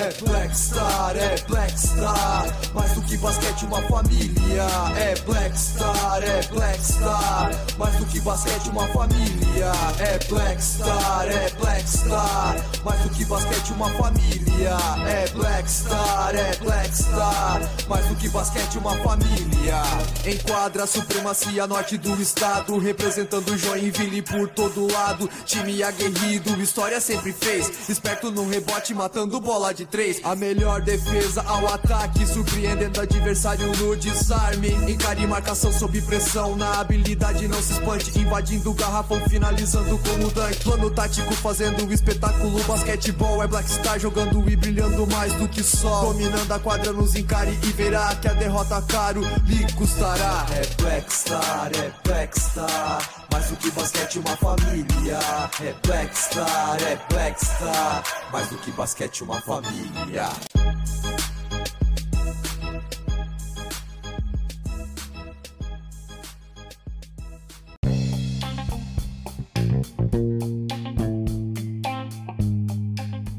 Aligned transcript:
É 0.00 0.10
Black 0.24 0.56
Star, 0.56 1.14
é 1.14 1.36
Black 1.46 1.78
Star. 1.78 2.46
Mais 2.72 2.90
do 2.92 3.02
que 3.02 3.18
basquete, 3.18 3.66
uma 3.66 3.82
família. 3.82 4.66
É 4.96 5.14
Black 5.26 5.58
Star, 5.58 6.22
é 6.22 6.42
Black 6.44 6.82
Star. 6.82 7.50
Mais 7.76 7.94
do 7.96 8.06
que 8.06 8.18
basquete, 8.20 8.70
uma 8.70 8.88
família. 8.88 9.72
É 9.98 10.18
Black 10.26 10.62
Star, 10.62 11.28
é 11.28 11.50
Black 11.50 11.86
Star. 11.86 12.56
Mais 12.82 13.00
do 13.02 13.10
que 13.10 13.26
basquete, 13.26 13.72
uma 13.72 13.90
família. 13.90 14.76
É 15.06 15.28
Black 15.34 15.70
Star, 15.70 16.34
é 16.34 16.56
Black 16.56 16.96
Star. 16.96 17.60
Mais 17.86 18.06
do 18.06 18.14
que 18.16 18.28
basquete, 18.30 18.78
uma 18.78 18.96
família. 19.04 19.82
Enquadra 20.24 20.84
a 20.84 20.86
supremacia 20.86 21.66
norte 21.66 21.98
do 21.98 22.18
estado. 22.22 22.78
Representando 22.78 23.54
Joinville 23.58 24.22
por 24.22 24.48
todo 24.48 24.90
lado. 24.90 25.28
Time 25.44 25.82
aguerrido, 25.82 26.58
história 26.62 27.02
sempre 27.02 27.34
fez. 27.34 27.70
Esperto 27.86 28.30
no 28.30 28.48
rebote, 28.48 28.94
matando 28.94 29.38
bola 29.38 29.74
de 29.74 29.89
três. 29.90 30.20
A 30.22 30.34
melhor 30.34 30.80
defesa 30.80 31.42
ao 31.42 31.66
ataque, 31.66 32.26
surpreendendo 32.26 33.00
adversário 33.00 33.66
no 33.76 33.96
desarme. 33.96 34.70
Encare 34.90 35.26
marcação 35.26 35.72
sob 35.72 36.00
pressão, 36.02 36.56
na 36.56 36.80
habilidade 36.80 37.48
não 37.48 37.60
se 37.60 37.72
espante. 37.72 38.18
Invadindo 38.18 38.70
o 38.70 38.74
garrafão, 38.74 39.20
finalizando 39.28 39.98
como 39.98 40.30
dunk. 40.30 40.56
Plano 40.62 40.90
tático, 40.90 41.34
fazendo 41.34 41.86
o 41.86 41.92
espetáculo. 41.92 42.62
Basquetebol 42.64 43.42
é 43.42 43.46
Black 43.46 43.68
Star 43.70 43.98
jogando 43.98 44.48
e 44.48 44.56
brilhando 44.56 45.06
mais 45.08 45.32
do 45.34 45.48
que 45.48 45.62
sol. 45.62 46.12
Dominando 46.12 46.52
a 46.52 46.58
quadra, 46.58 46.92
nos 46.92 47.14
encare 47.14 47.58
e 47.62 47.72
verá 47.72 48.14
que 48.16 48.28
a 48.28 48.32
derrota 48.32 48.80
caro 48.82 49.22
lhe 49.44 49.70
custará. 49.72 50.46
É 50.52 50.82
Black 50.82 51.12
Star, 51.12 51.70
é 51.74 51.92
Black 52.04 52.40
Star. 52.40 53.19
Mais 53.32 53.48
do 53.48 53.56
que 53.56 53.70
basquete, 53.70 54.18
uma 54.18 54.36
família. 54.36 55.18
É 55.62 55.74
Black 55.86 56.16
Star, 56.16 56.76
é 56.82 56.98
Black 57.12 57.44
Star. 57.44 58.02
Mais 58.32 58.48
do 58.48 58.58
que 58.58 58.70
basquete, 58.72 59.22
uma 59.22 59.40
família. 59.40 60.28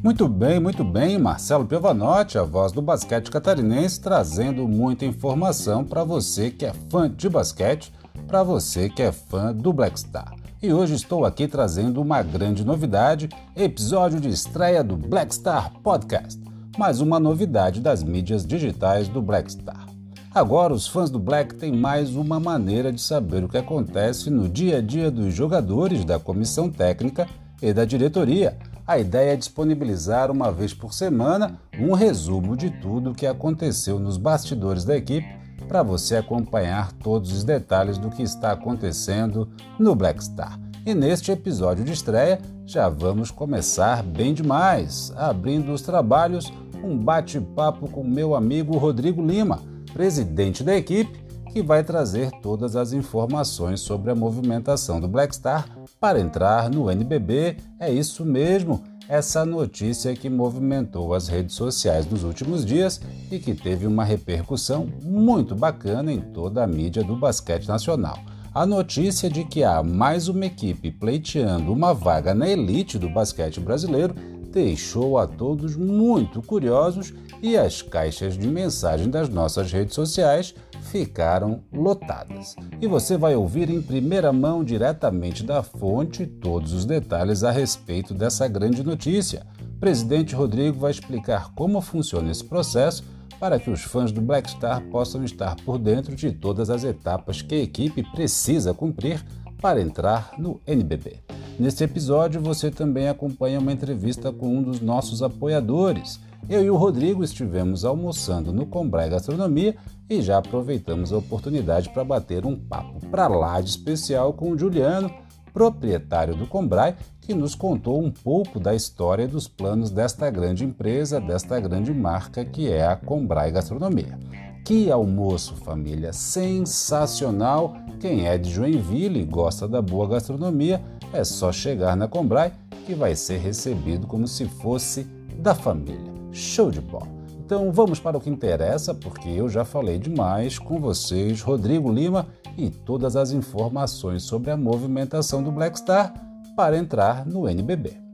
Muito 0.03 0.28
bem, 0.28 0.59
muito 0.59 0.83
bem. 0.83 1.17
Marcelo 1.17 1.66
Piovanotti, 1.66 2.38
a 2.38 2.44
voz 2.44 2.72
do 2.72 2.81
basquete 2.81 3.31
catarinense, 3.31 4.02
trazendo 4.02 4.67
muita 4.67 5.05
informação 5.05 5.86
para 5.86 6.03
você 6.03 6.52
que 6.52 6.66
é 6.66 6.73
fã 6.89 7.09
de 7.09 7.30
basquete, 7.30 7.94
para 8.31 8.43
você 8.43 8.87
que 8.87 9.01
é 9.01 9.11
fã 9.11 9.53
do 9.53 9.73
Black 9.73 9.99
Star. 9.99 10.33
E 10.63 10.71
hoje 10.71 10.95
estou 10.95 11.25
aqui 11.25 11.49
trazendo 11.49 12.01
uma 12.01 12.23
grande 12.23 12.63
novidade, 12.63 13.27
episódio 13.53 14.21
de 14.21 14.29
estreia 14.29 14.81
do 14.81 14.95
Black 14.95 15.35
Star 15.35 15.73
Podcast, 15.83 16.41
mais 16.77 17.02
uma 17.02 17.19
novidade 17.19 17.81
das 17.81 18.02
mídias 18.02 18.45
digitais 18.47 19.09
do 19.09 19.21
Black 19.21 19.52
Star. 19.52 19.85
Agora, 20.33 20.73
os 20.73 20.87
fãs 20.87 21.09
do 21.09 21.19
Black 21.19 21.55
têm 21.55 21.75
mais 21.75 22.15
uma 22.15 22.39
maneira 22.39 22.93
de 22.93 23.02
saber 23.02 23.43
o 23.43 23.49
que 23.49 23.57
acontece 23.57 24.29
no 24.29 24.47
dia 24.47 24.77
a 24.77 24.81
dia 24.81 25.11
dos 25.11 25.33
jogadores, 25.33 26.05
da 26.05 26.17
comissão 26.17 26.69
técnica 26.69 27.27
e 27.61 27.73
da 27.73 27.83
diretoria 27.83 28.57
a 28.91 28.97
ideia 28.97 29.31
é 29.31 29.37
disponibilizar 29.37 30.29
uma 30.29 30.52
vez 30.52 30.73
por 30.73 30.93
semana 30.93 31.57
um 31.79 31.93
resumo 31.93 32.57
de 32.57 32.69
tudo 32.69 33.11
o 33.11 33.15
que 33.15 33.25
aconteceu 33.25 33.99
nos 33.99 34.17
bastidores 34.17 34.83
da 34.83 34.97
equipe 34.97 35.41
para 35.72 35.83
você 35.83 36.17
acompanhar 36.17 36.91
todos 36.91 37.31
os 37.31 37.45
detalhes 37.45 37.97
do 37.97 38.09
que 38.09 38.22
está 38.22 38.52
acontecendo 38.52 39.47
no 39.80 39.95
Black 39.95 40.22
Star. 40.22 40.59
E 40.86 40.94
neste 40.94 41.31
episódio 41.31 41.86
de 41.86 41.94
estreia 41.94 42.41
já 42.66 42.89
vamos 42.89 43.31
começar 43.31 44.03
bem 44.03 44.33
demais, 44.33 45.14
abrindo 45.15 45.71
os 45.71 45.82
trabalhos, 45.82 46.52
um 46.83 46.98
bate-papo 46.98 47.89
com 47.89 48.04
meu 48.04 48.36
amigo 48.36 48.77
Rodrigo 48.77 49.26
Lima, 49.26 49.61
presidente 49.93 50.61
da 50.61 50.76
equipe, 50.76 51.23
que 51.54 51.61
vai 51.61 51.86
trazer 51.86 52.32
todas 52.42 52.76
as 52.76 52.92
informações 52.92 53.80
sobre 53.80 54.11
a 54.11 54.15
movimentação 54.15 54.99
do 54.99 55.08
Black 55.08 55.33
Star 55.33 55.70
para 56.02 56.20
entrar 56.20 56.70
no 56.70 56.92
NBB. 56.92 57.55
É 57.80 57.89
isso 57.89 58.26
mesmo, 58.26 58.83
essa 59.11 59.45
notícia 59.45 60.16
que 60.16 60.30
movimentou 60.30 61.14
as 61.14 61.27
redes 61.27 61.54
sociais 61.54 62.10
nos 62.10 62.23
últimos 62.23 62.66
dias 62.66 63.02
e 63.30 63.39
que 63.39 63.54
teve 63.54 63.86
uma 63.86 64.05
repercussão 64.05 64.88
muito 65.04 65.54
bacana 65.54 66.14
em 66.14 66.22
toda 66.22 66.64
a 66.64 66.67
mídia 66.67 67.04
do 67.04 67.17
basquete 67.17 67.67
nacional. 67.67 68.17
A 68.54 68.66
notícia 68.66 69.30
de 69.30 69.44
que 69.44 69.66
há 69.66 69.83
mais 69.83 70.30
uma 70.30 70.45
equipe 70.45 70.89
pleiteando 70.92 71.73
uma 71.73 71.94
vaga 71.94 72.33
na 72.33 72.48
elite 72.48 72.98
do 72.98 73.10
basquete 73.10 73.60
brasileiro 73.60 74.16
deixou 74.52 75.17
a 75.17 75.26
todos 75.26 75.76
muito 75.76 76.42
curiosos 76.42 77.14
e 77.42 77.58
as 77.58 77.82
caixas 77.82 78.38
de 78.38 78.48
mensagem 78.48 79.10
das 79.10 79.30
nossas 79.30 79.72
redes 79.72 79.95
sociais 79.95 80.54
ficaram 80.92 81.64
lotadas. 81.72 82.56
E 82.82 82.88
você 82.88 83.17
vai 83.17 83.36
ouvir 83.36 83.70
em 83.70 83.82
primeira 83.82 84.34
mão, 84.34 84.64
diretamente 84.64 85.44
da 85.44 85.64
fonte, 85.64 86.26
todos 86.26 86.73
os 86.73 86.86
detalhes 86.86 87.44
a 87.44 87.52
respeito 87.52 88.14
dessa 88.14 88.48
grande 88.48 88.84
notícia. 88.84 89.45
O 89.78 89.80
presidente 89.80 90.36
Rodrigo 90.36 90.80
vai 90.80 90.92
explicar 90.92 91.54
como 91.56 91.82
funciona 91.82 92.30
esse 92.30 92.44
processo 92.44 93.04
para 93.39 93.60
que 93.60 93.72
os 93.72 93.82
fãs 93.82 94.12
do 94.12 94.22
Black 94.22 94.52
Star 94.52 94.82
possam 94.89 95.23
estar 95.23 95.56
por 95.66 95.80
dentro 95.80 96.16
de 96.16 96.32
todas 96.32 96.70
as 96.70 96.83
etapas 96.83 97.42
que 97.42 97.56
a 97.56 97.64
equipe 97.64 98.04
precisa 98.12 98.73
cumprir 98.73 99.26
para 99.60 99.82
entrar 99.82 100.33
no 100.38 100.62
NBB. 100.68 101.40
Neste 101.61 101.83
episódio, 101.83 102.42
você 102.42 102.72
também 102.72 103.08
acompanha 103.08 103.60
uma 103.60 103.72
entrevista 103.72 104.33
com 104.33 104.58
um 104.58 104.64
dos 104.64 104.82
nossos 104.82 105.22
apoiadores. 105.22 106.20
Eu 106.49 106.64
e 106.64 106.72
o 106.72 106.76
Rodrigo 106.76 107.23
estivemos 107.23 107.86
almoçando 107.86 108.52
no 108.52 108.66
Combrai 108.66 109.11
Gastronomia 109.11 109.76
e 110.10 110.23
já 110.23 110.39
aproveitamos 110.39 111.14
a 111.14 111.20
oportunidade 111.20 111.89
para 111.89 112.04
bater 112.04 112.48
um 112.48 112.55
papo 112.55 113.00
para 113.11 113.27
lá 113.27 113.61
de 113.61 113.70
especial 113.70 114.33
com 114.33 114.50
o 114.50 114.58
Juliano, 114.58 115.14
proprietário 115.54 116.33
do 116.33 116.48
Combrai, 116.48 116.95
que 117.21 117.36
nos 117.36 117.54
contou 117.54 118.04
um 118.04 118.10
pouco 118.10 118.60
da 118.60 118.73
história 118.73 119.26
e 119.26 119.27
dos 119.27 119.48
planos 119.48 119.92
desta 119.92 120.32
grande 120.32 120.66
empresa, 120.66 121.21
desta 121.21 121.60
grande 121.60 121.94
marca 121.94 122.44
que 122.44 122.71
é 122.71 122.88
a 122.88 122.95
Combrai 122.95 123.52
Gastronomia. 123.52 124.17
Que 124.66 124.92
almoço, 124.92 125.55
família! 125.58 126.11
Sensacional! 126.11 127.76
Quem 128.00 128.27
é 128.27 128.36
de 128.38 128.50
Joinville 128.50 129.21
e 129.21 129.25
gosta 129.25 129.68
da 129.68 129.80
boa 129.80 130.07
gastronomia, 130.07 130.81
é 131.13 131.24
só 131.24 131.51
chegar 131.51 131.95
na 131.95 132.07
Combrai 132.07 132.54
que 132.86 132.95
vai 132.95 133.16
ser 133.16 133.38
recebido 133.38 134.07
como 134.07 134.27
se 134.27 134.45
fosse 134.45 135.04
da 135.38 135.54
família. 135.54 136.12
Show 136.31 136.72
de 136.72 136.81
bola! 136.81 137.07
Então 137.45 137.72
vamos 137.72 138.00
para 138.00 138.18
o 138.18 138.22
que 138.22 138.30
interessa, 138.30 138.94
porque 138.94 139.27
eu 139.27 139.50
já 139.50 139.66
falei 139.66 140.00
demais 140.00 140.57
com 140.57 140.80
vocês, 140.80 141.42
Rodrigo 141.42 141.92
Lima, 141.92 142.27
e 142.57 142.69
todas 142.69 143.16
as 143.16 143.31
informações 143.31 144.24
sobre 144.24 144.51
a 144.51 144.57
movimentação 144.57 145.44
do 145.44 145.51
Black 145.51 145.77
Star 145.77 146.13
para 146.56 146.77
entrar 146.77 147.25
no 147.25 147.50
NBB. 147.50 148.11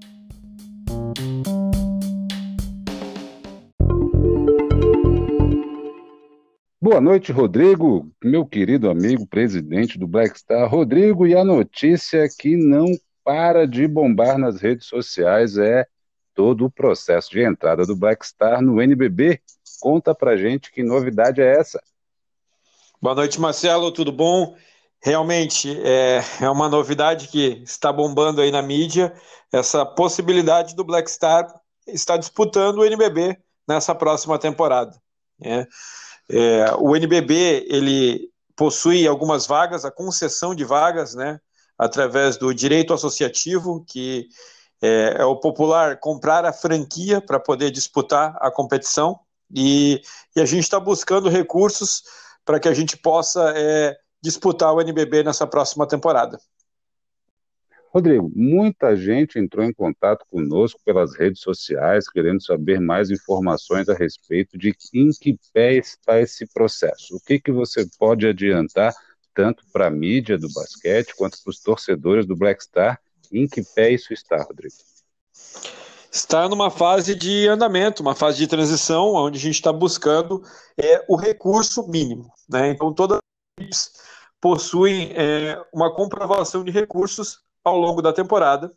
Boa 6.90 7.02
noite, 7.02 7.34
Rodrigo, 7.34 8.10
meu 8.24 8.46
querido 8.46 8.90
amigo 8.90 9.28
presidente 9.28 10.00
do 10.00 10.08
Black 10.08 10.40
Star. 10.40 10.70
Rodrigo, 10.70 11.28
e 11.28 11.36
a 11.36 11.44
notícia 11.44 12.26
que 12.30 12.56
não 12.56 12.86
para 13.26 13.68
de 13.68 13.86
bombar 13.86 14.38
nas 14.38 14.62
redes 14.62 14.88
sociais 14.88 15.58
é 15.58 15.86
todo 16.34 16.64
o 16.64 16.72
processo 16.72 17.32
de 17.32 17.44
entrada 17.44 17.86
do 17.86 17.94
Black 17.94 18.26
Star 18.26 18.62
no 18.62 18.82
NBB. 18.82 19.42
Conta 19.82 20.16
pra 20.16 20.38
gente 20.38 20.72
que 20.72 20.82
novidade 20.82 21.42
é 21.42 21.60
essa. 21.60 21.84
Boa 23.02 23.16
noite, 23.16 23.38
Marcelo, 23.38 23.92
tudo 23.92 24.14
bom? 24.14 24.56
Realmente 25.04 25.78
é, 25.84 26.22
é 26.40 26.50
uma 26.50 26.70
novidade 26.70 27.28
que 27.28 27.62
está 27.66 27.92
bombando 27.92 28.40
aí 28.40 28.50
na 28.50 28.62
mídia, 28.62 29.14
essa 29.52 29.86
possibilidade 29.86 30.74
do 30.74 30.86
Black 30.86 31.12
Star 31.12 31.54
estar 31.86 32.16
disputando 32.16 32.78
o 32.78 32.86
NBB 32.86 33.38
nessa 33.68 33.94
próxima 33.94 34.40
temporada. 34.40 34.96
Né? 35.38 35.68
É, 36.30 36.74
o 36.78 36.96
NBB 36.96 37.66
ele 37.70 38.30
possui 38.56 39.08
algumas 39.08 39.46
vagas, 39.46 39.86
a 39.86 39.92
concessão 39.92 40.54
de 40.54 40.66
vagas, 40.66 41.16
né, 41.16 41.40
através 41.78 42.38
do 42.38 42.54
direito 42.54 42.94
associativo, 42.94 43.86
que 43.88 44.28
é, 44.82 45.18
é 45.20 45.26
o 45.26 45.40
popular 45.40 46.00
comprar 46.00 46.44
a 46.46 46.54
franquia 46.54 47.22
para 47.22 47.40
poder 47.40 47.72
disputar 47.72 48.36
a 48.42 48.52
competição 48.52 49.20
e, 49.54 50.02
e 50.36 50.42
a 50.42 50.46
gente 50.46 50.64
está 50.64 50.80
buscando 50.80 51.30
recursos 51.30 52.04
para 52.44 52.60
que 52.60 52.68
a 52.68 52.74
gente 52.74 52.98
possa 52.98 53.54
é, 53.56 53.96
disputar 54.22 54.74
o 54.74 54.82
NBB 54.82 55.24
nessa 55.24 55.46
próxima 55.48 55.88
temporada. 55.88 56.40
Rodrigo, 57.90 58.32
muita 58.36 58.96
gente 58.96 59.40
entrou 59.40 59.66
em 59.66 59.74
contato 59.74 60.26
conosco 60.30 60.80
pelas 60.84 61.16
redes 61.16 61.42
sociais, 61.42 62.10
querendo 62.10 62.44
saber 62.44 62.80
mais 62.80 63.10
informações 63.10 63.90
a 63.90 63.94
respeito 63.94 64.58
de 64.58 64.76
em 64.94 65.10
que 65.12 65.40
pé 65.54 65.76
está 65.76 66.20
esse 66.20 66.46
processo. 66.54 67.16
O 67.16 67.20
que, 67.20 67.40
que 67.40 67.52
você 67.52 67.88
pode 67.98 68.28
adiantar, 68.28 68.94
tanto 69.34 69.64
para 69.72 69.88
a 69.88 69.92
mídia 69.92 70.38
do 70.38 70.52
basquete, 70.54 71.16
quanto 71.16 71.42
para 71.42 71.50
os 71.50 71.60
torcedores 71.60 72.26
do 72.26 72.36
Black 72.36 72.64
Star, 72.64 73.00
em 73.32 73.48
que 73.48 73.64
pé 73.74 73.92
isso 73.92 74.14
está, 74.14 74.44
Rodrigo? 74.44 74.76
está 76.12 76.50
numa 76.50 76.72
fase 76.72 77.16
de 77.16 77.48
andamento, 77.48 78.02
uma 78.02 78.16
fase 78.16 78.38
de 78.38 78.48
transição, 78.48 79.14
onde 79.14 79.38
a 79.38 79.42
gente 79.42 79.56
está 79.56 79.72
buscando 79.72 80.42
é, 80.78 81.06
o 81.08 81.16
recurso 81.16 81.88
mínimo. 81.88 82.32
Né? 82.50 82.72
Então, 82.72 82.94
todas 82.94 83.20
as 83.60 83.92
possuem 84.40 85.12
é, 85.16 85.60
uma 85.74 85.94
comprovação 85.94 86.64
de 86.64 86.72
recursos 86.72 87.40
ao 87.68 87.78
longo 87.78 88.02
da 88.02 88.14
temporada, 88.14 88.72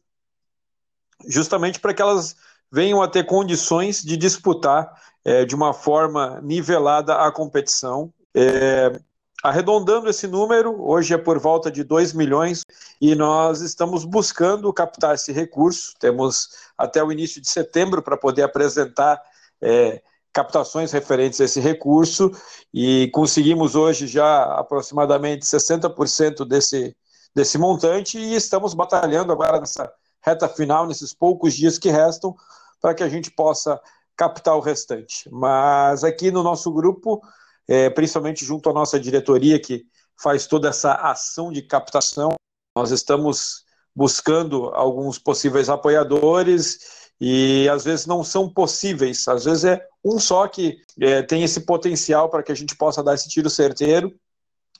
justamente 1.26 1.80
para 1.80 1.94
que 1.94 2.02
elas 2.02 2.36
venham 2.70 3.02
a 3.02 3.08
ter 3.08 3.24
condições 3.24 4.02
de 4.02 4.16
disputar 4.16 4.92
é, 5.24 5.44
de 5.44 5.54
uma 5.54 5.72
forma 5.72 6.40
nivelada 6.42 7.16
a 7.16 7.30
competição. 7.30 8.12
É, 8.34 9.00
arredondando 9.42 10.08
esse 10.08 10.26
número, 10.26 10.82
hoje 10.82 11.14
é 11.14 11.18
por 11.18 11.38
volta 11.38 11.70
de 11.70 11.82
2 11.82 12.12
milhões 12.12 12.62
e 13.00 13.14
nós 13.14 13.60
estamos 13.60 14.04
buscando 14.04 14.72
captar 14.72 15.14
esse 15.14 15.32
recurso. 15.32 15.94
Temos 15.98 16.50
até 16.76 17.02
o 17.02 17.10
início 17.10 17.40
de 17.40 17.48
setembro 17.48 18.02
para 18.02 18.16
poder 18.16 18.42
apresentar 18.42 19.20
é, 19.60 20.02
captações 20.32 20.92
referentes 20.92 21.40
a 21.40 21.44
esse 21.44 21.60
recurso 21.60 22.30
e 22.72 23.10
conseguimos 23.12 23.74
hoje 23.74 24.06
já 24.06 24.44
aproximadamente 24.58 25.44
60% 25.44 26.44
desse, 26.46 26.96
desse 27.34 27.58
montante 27.58 28.18
e 28.18 28.34
estamos 28.34 28.74
batalhando 28.74 29.32
agora 29.32 29.60
nessa 29.60 29.92
reta 30.22 30.48
final, 30.48 30.86
nesses 30.86 31.14
poucos 31.14 31.54
dias 31.54 31.78
que 31.78 31.90
restam, 31.90 32.34
para 32.80 32.94
que 32.94 33.02
a 33.02 33.08
gente 33.08 33.30
possa 33.30 33.80
captar 34.16 34.56
o 34.56 34.60
restante. 34.60 35.28
Mas 35.30 36.04
aqui 36.04 36.30
no 36.30 36.42
nosso 36.42 36.70
grupo, 36.72 37.22
é, 37.66 37.88
principalmente 37.88 38.44
junto 38.44 38.68
à 38.68 38.72
nossa 38.72 38.98
diretoria, 39.00 39.58
que 39.60 39.86
faz 40.20 40.46
toda 40.46 40.68
essa 40.68 40.92
ação 40.94 41.50
de 41.50 41.62
captação, 41.62 42.34
nós 42.76 42.90
estamos 42.90 43.64
buscando 43.94 44.66
alguns 44.74 45.18
possíveis 45.18 45.68
apoiadores 45.68 47.10
e 47.20 47.68
às 47.68 47.84
vezes 47.84 48.06
não 48.06 48.22
são 48.24 48.48
possíveis, 48.48 49.26
às 49.28 49.44
vezes 49.44 49.64
é 49.64 49.86
um 50.04 50.18
só 50.18 50.46
que 50.48 50.78
é, 51.00 51.22
tem 51.22 51.42
esse 51.42 51.60
potencial 51.62 52.30
para 52.30 52.42
que 52.42 52.52
a 52.52 52.54
gente 52.54 52.76
possa 52.76 53.02
dar 53.02 53.14
esse 53.14 53.28
tiro 53.28 53.50
certeiro 53.50 54.14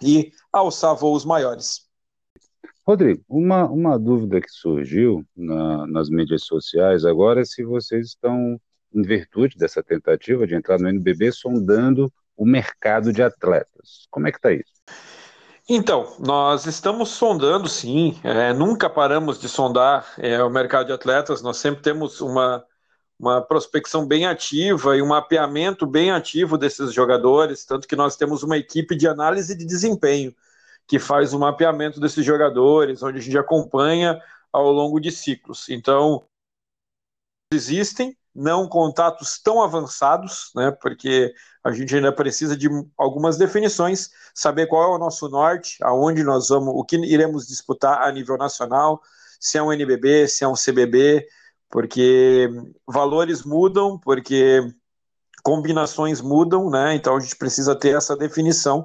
e 0.03 0.33
alçar 0.53 0.95
voos 0.95 1.25
maiores. 1.25 1.90
Rodrigo, 2.91 3.23
uma, 3.29 3.67
uma 3.67 3.97
dúvida 3.97 4.41
que 4.41 4.51
surgiu 4.51 5.25
na, 5.37 5.87
nas 5.87 6.11
mídias 6.11 6.43
sociais 6.43 7.05
agora 7.05 7.43
é 7.43 7.45
se 7.45 7.63
vocês 7.63 8.09
estão, 8.09 8.61
em 8.93 9.03
virtude 9.03 9.57
dessa 9.57 9.81
tentativa 9.81 10.45
de 10.45 10.57
entrar 10.57 10.77
no 10.77 10.89
NBB, 10.89 11.31
sondando 11.31 12.13
o 12.37 12.45
mercado 12.45 13.13
de 13.13 13.23
atletas. 13.23 14.09
Como 14.11 14.27
é 14.27 14.33
que 14.33 14.39
está 14.39 14.51
isso? 14.51 14.73
Então, 15.69 16.17
nós 16.19 16.67
estamos 16.67 17.11
sondando, 17.11 17.69
sim, 17.69 18.19
é, 18.25 18.53
nunca 18.53 18.91
paramos 18.91 19.39
de 19.39 19.49
sondar 19.49 20.13
é, 20.19 20.43
o 20.43 20.51
mercado 20.51 20.87
de 20.87 20.93
atletas, 20.93 21.43
nós 21.43 21.59
sempre 21.59 21.83
temos 21.83 22.21
uma, 22.21 22.65
uma 23.17 23.41
prospecção 23.41 24.05
bem 24.05 24.27
ativa 24.27 24.97
e 24.97 25.03
um 25.03 25.07
mapeamento 25.07 25.87
bem 25.87 26.11
ativo 26.11 26.59
desses 26.59 26.93
jogadores, 26.93 27.65
tanto 27.65 27.87
que 27.87 27.95
nós 27.95 28.17
temos 28.17 28.43
uma 28.43 28.59
equipe 28.59 28.97
de 28.97 29.07
análise 29.07 29.57
de 29.57 29.65
desempenho 29.65 30.35
que 30.91 30.99
faz 30.99 31.33
o 31.33 31.39
mapeamento 31.39 32.01
desses 32.01 32.25
jogadores, 32.25 33.01
onde 33.01 33.19
a 33.19 33.23
gente 33.23 33.39
acompanha 33.39 34.21
ao 34.53 34.73
longo 34.73 34.99
de 34.99 35.13
ciclos. 35.13 35.69
Então, 35.69 36.25
existem, 37.55 38.19
não 38.35 38.69
contatos 38.69 39.39
tão 39.41 39.63
avançados, 39.63 40.51
né, 40.53 40.73
porque 40.83 41.33
a 41.63 41.71
gente 41.71 41.95
ainda 41.95 42.13
precisa 42.13 42.57
de 42.57 42.69
algumas 42.99 43.39
definições, 43.39 44.11
saber 44.35 44.67
qual 44.67 44.83
é 44.83 44.97
o 44.97 44.99
nosso 44.99 45.29
norte, 45.29 45.79
aonde 45.81 46.25
nós 46.25 46.49
vamos, 46.49 46.75
o 46.75 46.85
que 46.85 46.97
iremos 46.97 47.47
disputar 47.47 48.03
a 48.03 48.11
nível 48.11 48.37
nacional, 48.37 49.01
se 49.39 49.59
é 49.59 49.63
um 49.63 49.73
NBB, 49.73 50.27
se 50.27 50.43
é 50.43 50.49
um 50.49 50.55
CBB, 50.55 51.25
porque 51.69 52.51
valores 52.85 53.45
mudam, 53.45 53.97
porque 53.97 54.61
combinações 55.45 56.21
mudam, 56.21 56.69
né? 56.69 56.97
Então 56.97 57.17
a 57.17 57.21
gente 57.21 57.37
precisa 57.37 57.77
ter 57.77 57.97
essa 57.97 58.17
definição, 58.17 58.85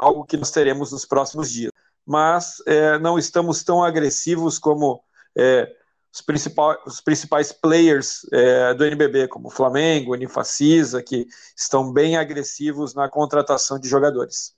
algo 0.00 0.24
que 0.24 0.36
nós 0.36 0.50
teremos 0.50 0.92
nos 0.92 1.04
próximos 1.04 1.50
dias. 1.50 1.72
Mas 2.06 2.62
é, 2.66 2.98
não 2.98 3.18
estamos 3.18 3.62
tão 3.62 3.84
agressivos 3.84 4.58
como 4.58 5.02
é, 5.36 5.70
os, 6.12 6.20
principais, 6.20 6.78
os 6.86 7.00
principais 7.00 7.52
players 7.52 8.26
é, 8.32 8.74
do 8.74 8.84
NBB, 8.84 9.28
como 9.28 9.50
Flamengo, 9.50 10.12
Unifacisa, 10.12 11.02
que 11.02 11.26
estão 11.56 11.92
bem 11.92 12.16
agressivos 12.16 12.94
na 12.94 13.08
contratação 13.08 13.78
de 13.78 13.88
jogadores. 13.88 14.54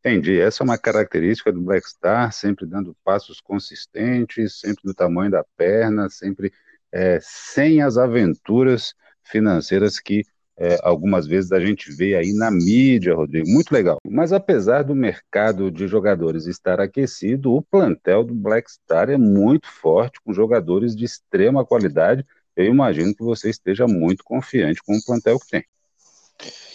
Entendi. 0.00 0.38
Essa 0.38 0.62
é 0.62 0.64
uma 0.64 0.76
característica 0.76 1.50
do 1.50 1.62
Black 1.62 1.88
Star, 1.88 2.30
sempre 2.30 2.66
dando 2.66 2.94
passos 3.02 3.40
consistentes, 3.40 4.60
sempre 4.60 4.82
do 4.84 4.92
tamanho 4.92 5.30
da 5.30 5.42
perna, 5.56 6.10
sempre 6.10 6.52
é, 6.92 7.18
sem 7.22 7.80
as 7.80 7.96
aventuras 7.96 8.94
financeiras 9.22 9.98
que 9.98 10.22
é, 10.56 10.78
algumas 10.82 11.26
vezes 11.26 11.50
a 11.52 11.58
gente 11.58 11.90
vê 11.90 12.14
aí 12.14 12.32
na 12.32 12.50
mídia, 12.50 13.14
Rodrigo, 13.14 13.48
muito 13.48 13.72
legal. 13.72 13.98
Mas 14.08 14.32
apesar 14.32 14.82
do 14.82 14.94
mercado 14.94 15.70
de 15.70 15.86
jogadores 15.88 16.46
estar 16.46 16.80
aquecido, 16.80 17.52
o 17.52 17.62
plantel 17.62 18.24
do 18.24 18.34
Black 18.34 18.70
Star 18.70 19.10
é 19.10 19.16
muito 19.16 19.66
forte, 19.66 20.20
com 20.24 20.32
jogadores 20.32 20.94
de 20.94 21.04
extrema 21.04 21.64
qualidade. 21.64 22.24
Eu 22.56 22.66
imagino 22.66 23.14
que 23.14 23.24
você 23.24 23.50
esteja 23.50 23.86
muito 23.86 24.22
confiante 24.22 24.80
com 24.82 24.96
o 24.96 25.04
plantel 25.04 25.40
que 25.40 25.48
tem. 25.48 25.64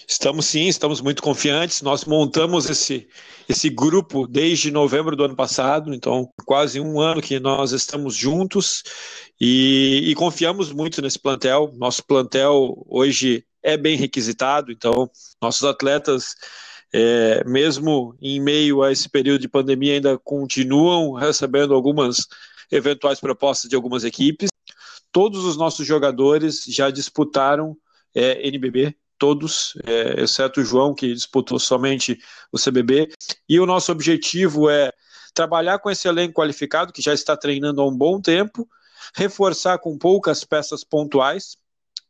Estamos 0.05 0.47
sim, 0.47 0.67
estamos 0.67 1.01
muito 1.01 1.21
confiantes. 1.21 1.83
Nós 1.83 2.03
montamos 2.03 2.67
esse, 2.67 3.07
esse 3.47 3.69
grupo 3.69 4.27
desde 4.27 4.71
novembro 4.71 5.15
do 5.15 5.23
ano 5.23 5.35
passado, 5.35 5.93
então 5.93 6.27
quase 6.45 6.81
um 6.81 6.99
ano 6.99 7.21
que 7.21 7.39
nós 7.39 7.71
estamos 7.71 8.15
juntos 8.15 8.83
e, 9.39 10.05
e 10.07 10.15
confiamos 10.15 10.73
muito 10.73 10.99
nesse 10.99 11.19
plantel. 11.19 11.71
Nosso 11.77 12.03
plantel 12.03 12.83
hoje 12.89 13.45
é 13.63 13.77
bem 13.77 13.97
requisitado, 13.97 14.71
então 14.71 15.09
nossos 15.41 15.63
atletas, 15.63 16.35
é, 16.93 17.43
mesmo 17.45 18.15
em 18.21 18.39
meio 18.39 18.81
a 18.81 18.91
esse 18.91 19.09
período 19.09 19.41
de 19.41 19.47
pandemia, 19.47 19.95
ainda 19.95 20.17
continuam 20.17 21.13
recebendo 21.13 21.73
algumas 21.73 22.27
eventuais 22.71 23.19
propostas 23.19 23.69
de 23.69 23.75
algumas 23.75 24.03
equipes. 24.03 24.49
Todos 25.11 25.43
os 25.43 25.57
nossos 25.57 25.85
jogadores 25.85 26.63
já 26.67 26.89
disputaram 26.89 27.75
é, 28.13 28.47
NBB, 28.47 28.95
todos, 29.17 29.73
é, 29.83 30.21
exceto 30.21 30.61
o 30.61 30.63
João, 30.63 30.95
que 30.95 31.13
disputou 31.13 31.59
somente 31.59 32.17
o 32.51 32.57
CBB. 32.57 33.09
E 33.47 33.59
o 33.59 33.65
nosso 33.65 33.91
objetivo 33.91 34.69
é 34.69 34.91
trabalhar 35.33 35.79
com 35.79 35.89
esse 35.89 36.07
elenco 36.07 36.41
qualificado, 36.41 36.93
que 36.93 37.01
já 37.01 37.13
está 37.13 37.35
treinando 37.35 37.81
há 37.81 37.87
um 37.87 37.95
bom 37.95 38.21
tempo, 38.21 38.67
reforçar 39.15 39.77
com 39.79 39.97
poucas 39.97 40.43
peças 40.43 40.83
pontuais, 40.83 41.57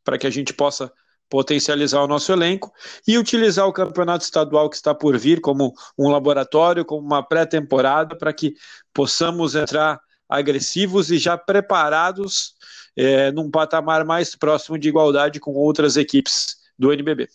para 0.03 0.17
que 0.17 0.27
a 0.27 0.29
gente 0.29 0.53
possa 0.53 0.91
potencializar 1.29 2.01
o 2.01 2.07
nosso 2.07 2.31
elenco 2.31 2.71
e 3.07 3.17
utilizar 3.17 3.67
o 3.67 3.73
campeonato 3.73 4.23
estadual 4.23 4.69
que 4.69 4.75
está 4.75 4.93
por 4.95 5.17
vir 5.17 5.39
como 5.41 5.73
um 5.97 6.09
laboratório, 6.09 6.85
como 6.85 7.05
uma 7.05 7.21
pré-temporada, 7.21 8.17
para 8.17 8.33
que 8.33 8.55
possamos 8.93 9.55
entrar 9.55 9.99
agressivos 10.27 11.11
e 11.11 11.17
já 11.17 11.37
preparados 11.37 12.53
é, 12.95 13.31
num 13.31 13.49
patamar 13.49 14.05
mais 14.05 14.35
próximo 14.35 14.77
de 14.77 14.89
igualdade 14.89 15.39
com 15.39 15.51
outras 15.51 15.97
equipes 15.97 16.57
do 16.77 16.91
NBB 16.91 17.27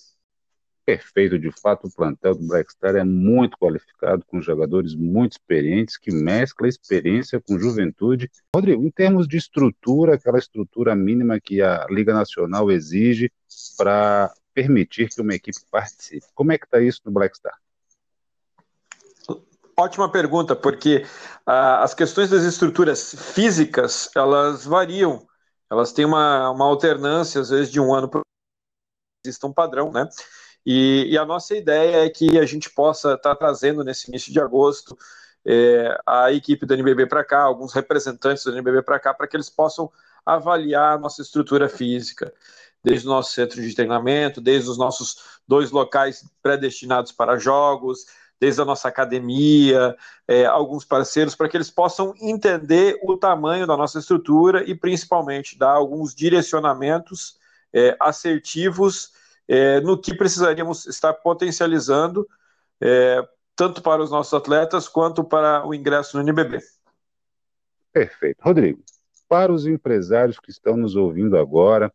perfeito, 0.85 1.38
de 1.38 1.50
fato, 1.50 1.87
o 1.87 1.93
plantel 1.93 2.35
do 2.35 2.47
Black 2.47 2.73
Star 2.73 2.97
é 2.97 3.05
muito 3.05 3.57
qualificado, 3.59 4.25
com 4.26 4.41
jogadores 4.41 4.95
muito 4.95 5.33
experientes, 5.33 5.97
que 5.97 6.12
mescla 6.12 6.69
experiência 6.69 7.41
com 7.41 7.59
juventude. 7.59 8.31
Rodrigo, 8.55 8.83
em 8.83 8.91
termos 8.91 9.26
de 9.26 9.37
estrutura, 9.37 10.14
aquela 10.14 10.38
estrutura 10.38 10.95
mínima 10.95 11.41
que 11.41 11.62
a 11.62 11.87
Liga 11.88 12.12
Nacional 12.12 12.71
exige 12.71 13.33
para 13.76 14.33
permitir 14.53 15.09
que 15.09 15.21
uma 15.21 15.35
equipe 15.35 15.59
participe, 15.71 16.26
como 16.35 16.53
é 16.53 16.59
que 16.59 16.64
está 16.64 16.81
isso 16.81 17.00
no 17.05 17.12
Black 17.12 17.37
Star? 17.37 17.59
Ótima 19.76 20.11
pergunta, 20.11 20.55
porque 20.55 21.05
ah, 21.45 21.83
as 21.83 21.95
questões 21.95 22.31
das 22.31 22.45
estruturas 22.45 23.12
físicas, 23.33 24.09
elas 24.14 24.64
variam, 24.64 25.26
elas 25.69 25.93
têm 25.93 26.05
uma, 26.05 26.50
uma 26.50 26.64
alternância, 26.64 27.41
às 27.41 27.50
vezes, 27.50 27.73
de 27.73 27.81
um 27.81 27.93
ano 27.93 28.09
para 28.09 28.21
existe 29.26 29.45
um 29.47 29.53
padrão, 29.53 29.91
né? 29.91 30.09
E, 30.64 31.09
e, 31.11 31.18
a 31.18 31.25
nossa 31.25 31.54
ideia 31.56 32.04
é 32.04 32.09
que 32.09 32.38
a 32.38 32.47
gente 32.47 32.71
possa 32.71 33.14
estar 33.14 33.30
tá 33.30 33.37
trazendo 33.37 33.85
nesse 33.85 34.09
início 34.09 34.33
de 34.33 34.40
agosto 34.40 34.97
é, 35.44 35.99
a 36.06 36.33
equipe 36.33 36.64
do 36.64 36.75
NBB 36.75 37.06
para 37.06 37.25
cá, 37.25 37.42
alguns 37.42 37.73
representantes 37.73 38.44
do 38.44 38.52
NBB 38.52 38.83
para 38.83 38.99
cá, 38.99 39.12
para 39.12 39.26
que 39.26 39.37
eles 39.37 39.50
possam 39.50 39.90
avaliar 40.25 40.94
a 40.94 40.99
nossa 40.99 41.21
estrutura 41.21 41.68
física, 41.68 42.33
desde 42.83 43.06
o 43.06 43.11
nosso 43.11 43.33
centro 43.33 43.61
de 43.61 43.75
treinamento, 43.75 44.40
desde 44.40 44.71
os 44.71 44.78
nossos 44.78 45.40
dois 45.47 45.71
locais 45.71 46.25
predestinados 46.42 47.12
para 47.12 47.38
jogos, 47.38 48.06
desde 48.40 48.61
a 48.61 48.64
nossa 48.64 48.88
academia, 48.88 49.97
é, 50.26 50.44
alguns 50.44 50.85
parceiros, 50.85 51.35
para 51.35 51.49
que 51.49 51.56
eles 51.56 51.71
possam 51.71 52.14
entender 52.21 52.99
o 53.02 53.16
tamanho 53.16 53.66
da 53.66 53.76
nossa 53.76 53.99
estrutura 53.99 54.68
e 54.68 54.75
principalmente 54.75 55.59
dar 55.59 55.73
alguns 55.73 56.14
direcionamentos 56.14 57.38
é, 57.73 57.97
assertivos 58.00 59.12
é, 59.49 59.81
no 59.81 59.99
que 60.01 60.15
precisaríamos 60.15 60.87
estar 60.87 61.13
potencializando, 61.15 62.27
é, 62.81 63.27
tanto 63.57 63.83
para 63.83 64.03
os 64.03 64.11
nossos 64.11 64.35
atletas 64.35 64.89
quanto 64.89 65.23
para 65.23 65.67
o 65.67 65.75
ingresso 65.75 66.17
no 66.17 66.23
NBB. 66.23 66.61
Perfeito. 67.93 68.41
Rodrigo, 68.43 68.83
para 69.29 69.53
os 69.53 69.67
empresários 69.67 70.39
que 70.39 70.51
estão 70.51 70.77
nos 70.77 70.97
ouvindo 70.97 71.37
agora, 71.37 71.93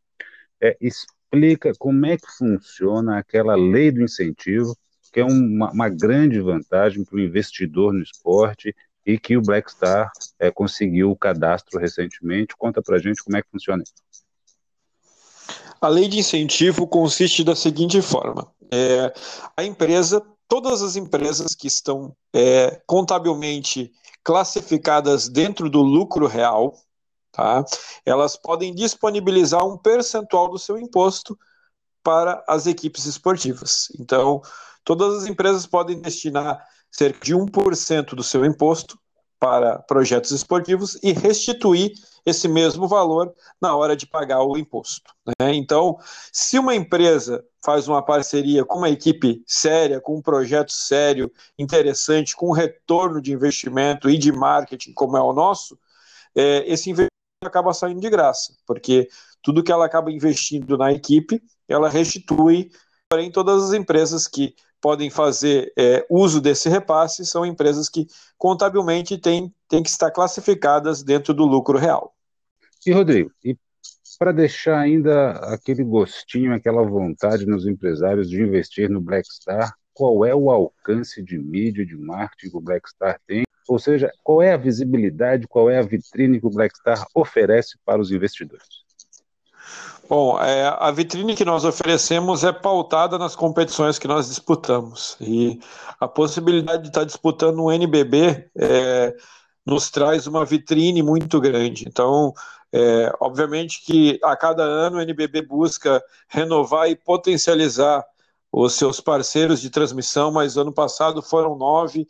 é, 0.61 0.77
explica 0.79 1.73
como 1.77 2.05
é 2.05 2.17
que 2.17 2.31
funciona 2.37 3.17
aquela 3.17 3.55
lei 3.55 3.91
do 3.91 4.01
incentivo, 4.01 4.77
que 5.11 5.19
é 5.19 5.25
uma, 5.25 5.71
uma 5.71 5.89
grande 5.89 6.39
vantagem 6.39 7.03
para 7.03 7.15
o 7.15 7.19
investidor 7.19 7.93
no 7.93 8.01
esporte 8.01 8.75
e 9.05 9.17
que 9.17 9.35
o 9.35 9.41
Blackstar 9.41 10.11
é, 10.37 10.51
conseguiu 10.51 11.11
o 11.11 11.17
cadastro 11.17 11.79
recentemente. 11.79 12.55
Conta 12.57 12.81
para 12.81 12.99
gente 12.99 13.23
como 13.23 13.37
é 13.37 13.41
que 13.41 13.49
funciona 13.49 13.83
isso. 13.83 13.93
A 15.81 15.87
lei 15.87 16.07
de 16.07 16.19
incentivo 16.19 16.87
consiste 16.87 17.43
da 17.43 17.55
seguinte 17.55 18.01
forma: 18.01 18.51
é, 18.71 19.13
a 19.55 19.63
empresa, 19.63 20.21
todas 20.47 20.81
as 20.81 20.95
empresas 20.95 21.55
que 21.55 21.67
estão 21.67 22.15
é, 22.33 22.81
contabilmente 22.85 23.91
classificadas 24.23 25.29
dentro 25.29 25.69
do 25.69 25.81
lucro 25.81 26.27
real, 26.27 26.75
tá, 27.31 27.63
elas 28.05 28.35
podem 28.35 28.73
disponibilizar 28.75 29.65
um 29.65 29.77
percentual 29.77 30.49
do 30.49 30.59
seu 30.59 30.77
imposto 30.77 31.37
para 32.03 32.43
as 32.47 32.67
equipes 32.67 33.05
esportivas. 33.05 33.87
Então, 33.99 34.41
todas 34.83 35.23
as 35.23 35.29
empresas 35.29 35.65
podem 35.65 36.01
destinar 36.01 36.61
cerca 36.91 37.19
de 37.23 37.33
1% 37.35 38.15
do 38.15 38.23
seu 38.23 38.43
imposto 38.45 38.99
para 39.39 39.79
projetos 39.79 40.31
esportivos 40.31 40.99
e 41.01 41.13
restituir 41.13 41.93
esse 42.25 42.47
mesmo 42.47 42.87
valor 42.87 43.33
na 43.61 43.75
hora 43.75 43.95
de 43.95 44.05
pagar 44.05 44.43
o 44.43 44.57
imposto. 44.57 45.13
Né? 45.39 45.55
Então, 45.55 45.97
se 46.31 46.59
uma 46.59 46.75
empresa 46.75 47.43
faz 47.63 47.87
uma 47.87 48.03
parceria 48.03 48.65
com 48.65 48.79
uma 48.79 48.89
equipe 48.89 49.41
séria, 49.47 50.01
com 50.01 50.17
um 50.17 50.21
projeto 50.21 50.71
sério, 50.71 51.31
interessante, 51.57 52.35
com 52.35 52.51
retorno 52.51 53.21
de 53.21 53.31
investimento 53.33 54.09
e 54.09 54.17
de 54.17 54.31
marketing, 54.31 54.93
como 54.93 55.17
é 55.17 55.21
o 55.21 55.33
nosso, 55.33 55.79
é, 56.35 56.63
esse 56.71 56.89
investimento 56.89 57.09
acaba 57.43 57.73
saindo 57.73 58.01
de 58.01 58.09
graça, 58.09 58.53
porque 58.67 59.07
tudo 59.41 59.63
que 59.63 59.71
ela 59.71 59.85
acaba 59.85 60.11
investindo 60.11 60.77
na 60.77 60.91
equipe, 60.91 61.41
ela 61.67 61.89
restitui, 61.89 62.69
porém, 63.09 63.31
todas 63.31 63.63
as 63.63 63.73
empresas 63.73 64.27
que 64.27 64.53
podem 64.81 65.09
fazer 65.09 65.71
é, 65.77 66.05
uso 66.09 66.41
desse 66.41 66.69
repasse 66.69 67.25
são 67.25 67.45
empresas 67.45 67.89
que 67.89 68.07
contabilmente 68.37 69.17
têm, 69.17 69.53
têm 69.67 69.83
que 69.83 69.89
estar 69.89 70.11
classificadas 70.11 71.03
dentro 71.03 71.33
do 71.33 71.45
lucro 71.45 71.77
real. 71.77 72.15
E 72.85 72.91
Rodrigo, 72.91 73.31
e 73.43 73.57
para 74.17 74.31
deixar 74.31 74.79
ainda 74.79 75.31
aquele 75.53 75.83
gostinho, 75.83 76.53
aquela 76.53 76.83
vontade 76.83 77.45
nos 77.45 77.65
empresários 77.65 78.29
de 78.29 78.41
investir 78.41 78.89
no 78.89 78.99
Blackstar, 78.99 79.73
qual 79.93 80.25
é 80.25 80.33
o 80.33 80.49
alcance 80.49 81.21
de 81.23 81.37
mídia, 81.37 81.85
de 81.85 81.95
marketing 81.95 82.51
que 82.51 82.57
o 82.57 82.61
Blackstar 82.61 83.19
tem? 83.27 83.43
Ou 83.67 83.77
seja, 83.77 84.11
qual 84.23 84.41
é 84.41 84.53
a 84.53 84.57
visibilidade, 84.57 85.47
qual 85.47 85.69
é 85.69 85.77
a 85.77 85.81
vitrine 85.81 86.39
que 86.39 86.47
o 86.47 86.49
Blackstar 86.49 87.05
oferece 87.13 87.77
para 87.85 88.01
os 88.01 88.11
investidores? 88.11 88.88
Bom, 90.09 90.41
é, 90.41 90.67
a 90.79 90.89
vitrine 90.89 91.35
que 91.35 91.45
nós 91.45 91.63
oferecemos 91.63 92.43
é 92.43 92.51
pautada 92.51 93.15
nas 93.19 93.35
competições 93.35 93.99
que 93.99 94.07
nós 94.07 94.27
disputamos. 94.27 95.15
E 95.21 95.59
a 95.99 96.07
possibilidade 96.07 96.81
de 96.81 96.87
estar 96.87 97.03
disputando 97.03 97.63
um 97.63 97.71
NBB 97.71 98.49
é, 98.57 99.15
nos 99.63 99.91
traz 99.91 100.25
uma 100.25 100.43
vitrine 100.43 101.03
muito 101.03 101.39
grande. 101.39 101.85
Então, 101.87 102.33
é, 102.73 103.13
obviamente 103.19 103.85
que 103.85 104.19
a 104.23 104.35
cada 104.35 104.63
ano 104.63 104.97
o 104.97 105.01
NBB 105.01 105.43
busca 105.43 106.03
renovar 106.27 106.89
e 106.89 106.95
potencializar 106.95 108.03
os 108.51 108.73
seus 108.73 108.99
parceiros 108.99 109.61
de 109.61 109.69
transmissão, 109.69 110.31
mas 110.31 110.57
ano 110.57 110.73
passado 110.73 111.21
foram 111.21 111.55
nove, 111.55 112.07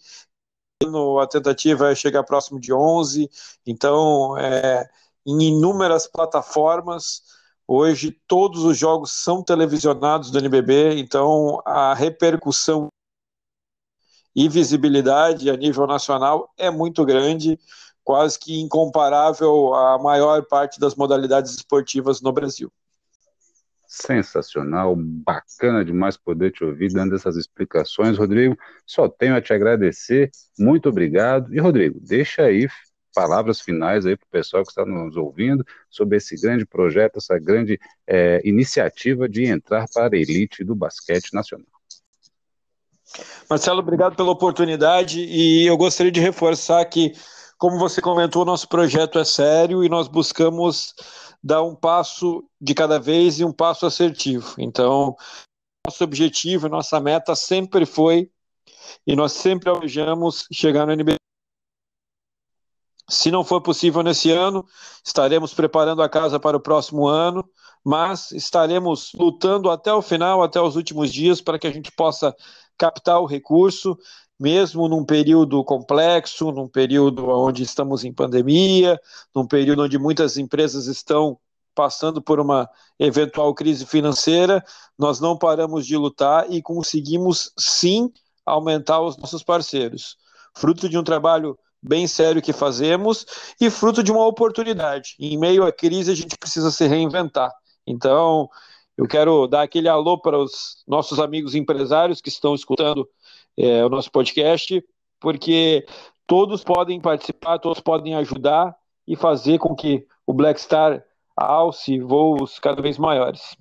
a 1.21 1.27
tentativa 1.27 1.91
é 1.91 1.95
chegar 1.95 2.23
próximo 2.23 2.61
de 2.61 2.71
onze, 2.71 3.29
então, 3.65 4.37
é, 4.37 4.89
em 5.25 5.41
inúmeras 5.49 6.07
plataformas, 6.07 7.38
Hoje 7.71 8.19
todos 8.27 8.63
os 8.63 8.75
jogos 8.75 9.11
são 9.11 9.43
televisionados 9.43 10.31
do 10.31 10.39
NBB, 10.39 10.95
então 10.97 11.61
a 11.63 11.93
repercussão 11.93 12.87
e 14.35 14.49
visibilidade 14.49 15.51
a 15.51 15.55
nível 15.55 15.85
nacional 15.85 16.51
é 16.57 16.71
muito 16.71 17.05
grande, 17.05 17.59
quase 18.03 18.39
que 18.39 18.59
incomparável 18.59 19.75
à 19.75 19.99
maior 19.99 20.43
parte 20.47 20.79
das 20.79 20.95
modalidades 20.95 21.53
esportivas 21.53 22.21
no 22.21 22.33
Brasil. 22.33 22.71
Sensacional, 23.87 24.95
bacana 24.97 25.85
demais 25.85 26.17
poder 26.17 26.51
te 26.51 26.63
ouvir 26.63 26.91
dando 26.91 27.13
essas 27.13 27.35
explicações, 27.37 28.17
Rodrigo. 28.17 28.57
Só 28.83 29.07
tenho 29.07 29.35
a 29.35 29.41
te 29.41 29.53
agradecer, 29.53 30.31
muito 30.57 30.89
obrigado. 30.89 31.53
E, 31.53 31.59
Rodrigo, 31.59 31.99
deixa 32.01 32.41
aí 32.41 32.67
palavras 33.13 33.59
finais 33.61 34.05
aí 34.05 34.15
para 34.15 34.25
o 34.25 34.31
pessoal 34.31 34.63
que 34.63 34.69
está 34.69 34.85
nos 34.85 35.15
ouvindo 35.15 35.65
sobre 35.89 36.17
esse 36.17 36.39
grande 36.39 36.65
projeto, 36.65 37.17
essa 37.17 37.37
grande 37.37 37.79
é, 38.07 38.41
iniciativa 38.43 39.27
de 39.27 39.45
entrar 39.45 39.85
para 39.93 40.15
a 40.15 40.19
elite 40.19 40.63
do 40.63 40.75
basquete 40.75 41.33
nacional. 41.33 41.67
Marcelo, 43.49 43.79
obrigado 43.79 44.15
pela 44.15 44.31
oportunidade 44.31 45.19
e 45.21 45.65
eu 45.65 45.75
gostaria 45.75 46.11
de 46.11 46.19
reforçar 46.19 46.85
que, 46.85 47.13
como 47.57 47.79
você 47.79 48.01
comentou, 48.01 48.45
nosso 48.45 48.67
projeto 48.67 49.17
é 49.17 49.25
sério 49.25 49.83
e 49.83 49.89
nós 49.89 50.07
buscamos 50.07 50.93
dar 51.43 51.63
um 51.63 51.73
passo 51.73 52.43
de 52.61 52.73
cada 52.73 52.99
vez 52.99 53.39
e 53.39 53.45
um 53.45 53.51
passo 53.51 53.85
assertivo. 53.85 54.53
Então, 54.57 55.15
nosso 55.85 56.03
objetivo, 56.03 56.69
nossa 56.69 56.99
meta 56.99 57.35
sempre 57.35 57.85
foi 57.85 58.29
e 59.07 59.15
nós 59.15 59.31
sempre 59.31 59.69
almejamos 59.69 60.45
chegar 60.51 60.85
no 60.85 60.95
NBA 60.95 61.18
se 63.09 63.31
não 63.31 63.43
for 63.43 63.61
possível 63.61 64.03
nesse 64.03 64.31
ano, 64.31 64.65
estaremos 65.03 65.53
preparando 65.53 66.01
a 66.01 66.09
casa 66.09 66.39
para 66.39 66.55
o 66.55 66.61
próximo 66.61 67.07
ano, 67.07 67.43
mas 67.83 68.31
estaremos 68.31 69.11
lutando 69.15 69.69
até 69.69 69.93
o 69.93 70.01
final, 70.01 70.43
até 70.43 70.61
os 70.61 70.75
últimos 70.75 71.11
dias, 71.11 71.41
para 71.41 71.57
que 71.57 71.67
a 71.67 71.71
gente 71.71 71.91
possa 71.91 72.35
captar 72.77 73.19
o 73.19 73.25
recurso, 73.25 73.97
mesmo 74.39 74.87
num 74.87 75.03
período 75.03 75.63
complexo, 75.63 76.51
num 76.51 76.67
período 76.67 77.27
onde 77.27 77.63
estamos 77.63 78.05
em 78.05 78.13
pandemia, 78.13 78.99
num 79.35 79.45
período 79.45 79.83
onde 79.83 79.97
muitas 79.97 80.37
empresas 80.37 80.87
estão 80.87 81.37
passando 81.75 82.21
por 82.21 82.39
uma 82.39 82.69
eventual 82.97 83.53
crise 83.53 83.85
financeira, 83.85 84.63
nós 84.97 85.19
não 85.19 85.37
paramos 85.37 85.85
de 85.85 85.95
lutar 85.95 86.49
e 86.51 86.61
conseguimos 86.61 87.51
sim 87.57 88.11
aumentar 88.45 89.01
os 89.01 89.17
nossos 89.17 89.43
parceiros. 89.43 90.17
Fruto 90.55 90.89
de 90.89 90.97
um 90.97 91.03
trabalho 91.03 91.57
bem 91.81 92.07
sério 92.07 92.41
que 92.41 92.53
fazemos 92.53 93.25
e 93.59 93.69
fruto 93.69 94.03
de 94.03 94.11
uma 94.11 94.25
oportunidade. 94.25 95.15
Em 95.19 95.37
meio 95.37 95.65
à 95.65 95.71
crise, 95.71 96.11
a 96.11 96.15
gente 96.15 96.37
precisa 96.37 96.71
se 96.71 96.87
reinventar. 96.87 97.51
Então, 97.85 98.49
eu 98.97 99.07
quero 99.07 99.47
dar 99.47 99.61
aquele 99.61 99.87
alô 99.87 100.17
para 100.17 100.37
os 100.37 100.83
nossos 100.87 101.19
amigos 101.19 101.55
empresários 101.55 102.21
que 102.21 102.29
estão 102.29 102.53
escutando 102.53 103.07
é, 103.57 103.83
o 103.85 103.89
nosso 103.89 104.11
podcast, 104.11 104.83
porque 105.19 105.85
todos 106.27 106.63
podem 106.63 106.99
participar, 106.99 107.59
todos 107.59 107.79
podem 107.79 108.15
ajudar 108.15 108.75
e 109.07 109.15
fazer 109.15 109.57
com 109.57 109.75
que 109.75 110.05
o 110.25 110.33
Black 110.33 110.59
Star 110.61 111.03
alce 111.35 111.99
voos 111.99 112.59
cada 112.59 112.81
vez 112.81 112.97
maiores. 112.97 113.57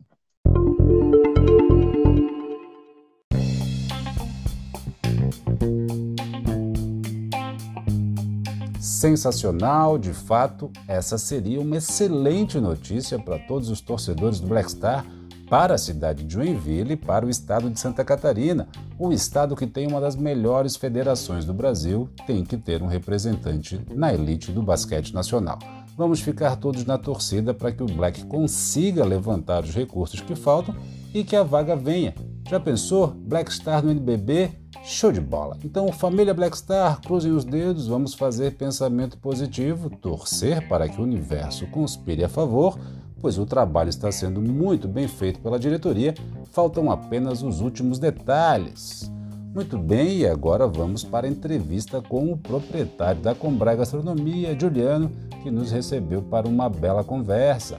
Sensacional, 8.99 9.97
de 9.97 10.13
fato, 10.13 10.71
essa 10.89 11.17
seria 11.19 11.61
uma 11.61 11.77
excelente 11.77 12.59
notícia 12.59 13.19
para 13.19 13.39
todos 13.39 13.71
os 13.71 13.81
torcedores 13.81 14.41
do 14.41 14.49
Black 14.49 14.71
Star, 14.71 15.07
para 15.49 15.75
a 15.75 15.79
cidade 15.79 16.25
de 16.25 16.35
Joinville 16.35 16.93
e 16.93 16.97
para 16.97 17.25
o 17.25 17.31
estado 17.31 17.71
de 17.71 17.79
Santa 17.79 18.05
Catarina. 18.05 18.69
O 18.99 19.13
estado 19.13 19.55
que 19.55 19.67
tem 19.67 19.87
uma 19.87 20.01
das 20.01 20.17
melhores 20.17 20.77
federações 20.77 21.45
do 21.45 21.55
Brasil 21.55 22.09
tem 22.27 22.45
que 22.45 22.57
ter 22.57 22.83
um 22.83 22.87
representante 22.87 23.81
na 23.95 24.13
elite 24.13 24.51
do 24.51 24.63
basquete 24.63 25.15
nacional. 25.15 25.59
Vamos 25.97 26.21
ficar 26.21 26.57
todos 26.57 26.85
na 26.85 26.99
torcida 26.99 27.55
para 27.55 27.73
que 27.73 27.83
o 27.83 27.87
Black 27.87 28.25
consiga 28.27 29.05
levantar 29.05 29.63
os 29.63 29.75
recursos 29.75 30.21
que 30.21 30.35
faltam 30.35 30.75
e 31.15 31.25
que 31.25 31.37
a 31.37 31.43
vaga 31.43 31.75
venha. 31.75 32.15
Já 32.49 32.59
pensou? 32.59 33.09
Black 33.09 33.53
Star 33.53 33.85
no 33.85 33.91
NBB? 33.91 34.51
Show 34.83 35.13
de 35.13 35.21
bola! 35.21 35.59
Então, 35.63 35.93
família 35.93 36.33
Blackstar, 36.33 36.99
cruzem 37.03 37.31
os 37.31 37.45
dedos, 37.45 37.87
vamos 37.89 38.15
fazer 38.15 38.53
pensamento 38.53 39.19
positivo, 39.19 39.91
torcer 39.91 40.67
para 40.67 40.89
que 40.89 40.99
o 40.99 41.05
universo 41.05 41.67
conspire 41.67 42.25
a 42.25 42.29
favor, 42.29 42.79
pois 43.21 43.37
o 43.37 43.45
trabalho 43.45 43.91
está 43.91 44.11
sendo 44.11 44.41
muito 44.41 44.89
bem 44.89 45.07
feito 45.07 45.41
pela 45.41 45.59
diretoria, 45.59 46.15
faltam 46.51 46.91
apenas 46.91 47.43
os 47.43 47.61
últimos 47.61 47.99
detalhes. 47.99 49.13
Muito 49.55 49.77
bem, 49.77 50.21
e 50.21 50.27
agora 50.27 50.67
vamos 50.67 51.05
para 51.05 51.27
a 51.27 51.31
entrevista 51.31 52.01
com 52.01 52.33
o 52.33 52.39
proprietário 52.39 53.21
da 53.21 53.35
Combrai 53.35 53.77
Gastronomia, 53.77 54.59
Juliano, 54.59 55.13
que 55.43 55.51
nos 55.51 55.71
recebeu 55.71 56.23
para 56.23 56.49
uma 56.49 56.71
bela 56.71 57.05
conversa. 57.05 57.79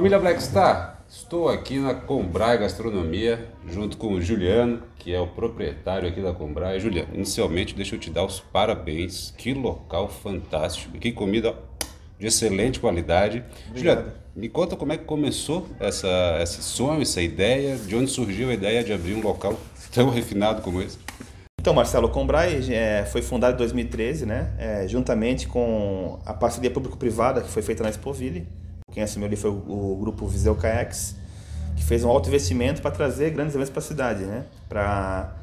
Família 0.00 0.18
Blackstar, 0.18 1.04
Estou 1.06 1.50
aqui 1.50 1.78
na 1.78 1.92
Combrai 1.92 2.56
Gastronomia, 2.56 3.52
junto 3.68 3.98
com 3.98 4.14
o 4.14 4.22
Juliano, 4.22 4.82
que 4.98 5.12
é 5.12 5.20
o 5.20 5.26
proprietário 5.26 6.08
aqui 6.08 6.22
da 6.22 6.32
Combrai. 6.32 6.80
Juliano, 6.80 7.10
inicialmente 7.12 7.74
deixa 7.74 7.96
eu 7.96 8.00
te 8.00 8.08
dar 8.08 8.24
os 8.24 8.40
parabéns. 8.40 9.34
Que 9.36 9.52
local 9.52 10.08
fantástico, 10.08 10.96
que 10.96 11.12
comida 11.12 11.54
de 12.18 12.28
excelente 12.28 12.80
qualidade. 12.80 13.44
Obrigado. 13.68 13.98
Juliano, 13.98 14.12
me 14.34 14.48
conta 14.48 14.74
como 14.74 14.90
é 14.94 14.96
que 14.96 15.04
começou 15.04 15.68
essa, 15.78 16.38
esse 16.40 16.62
sonho, 16.62 17.02
essa 17.02 17.20
ideia, 17.20 17.76
de 17.76 17.94
onde 17.94 18.10
surgiu 18.10 18.48
a 18.48 18.54
ideia 18.54 18.82
de 18.82 18.94
abrir 18.94 19.12
um 19.12 19.20
local 19.20 19.54
tão 19.92 20.08
refinado 20.08 20.62
como 20.62 20.80
esse? 20.80 20.96
Então, 21.60 21.74
Marcelo, 21.74 22.06
o 22.06 22.10
Combrai 22.10 22.58
é, 22.72 23.04
foi 23.04 23.20
fundado 23.20 23.52
em 23.52 23.58
2013, 23.58 24.24
né? 24.24 24.54
É, 24.58 24.88
juntamente 24.88 25.46
com 25.46 26.18
a 26.24 26.32
parceria 26.32 26.70
público-privada 26.70 27.42
que 27.42 27.50
foi 27.50 27.60
feita 27.60 27.82
na 27.82 27.90
Expoville. 27.90 28.48
Quem 28.92 29.02
assumiu 29.02 29.26
ali 29.26 29.36
foi 29.36 29.50
o, 29.50 29.54
o 29.54 29.96
grupo 30.00 30.26
Viseu 30.26 30.54
Kayax, 30.54 31.16
que 31.76 31.84
fez 31.84 32.04
um 32.04 32.08
alto 32.08 32.28
investimento 32.28 32.82
para 32.82 32.90
trazer 32.90 33.30
grandes 33.30 33.54
eventos 33.54 33.70
para 33.70 33.80
a 33.80 33.82
cidade, 33.82 34.24
né? 34.24 34.44
Para 34.68 35.34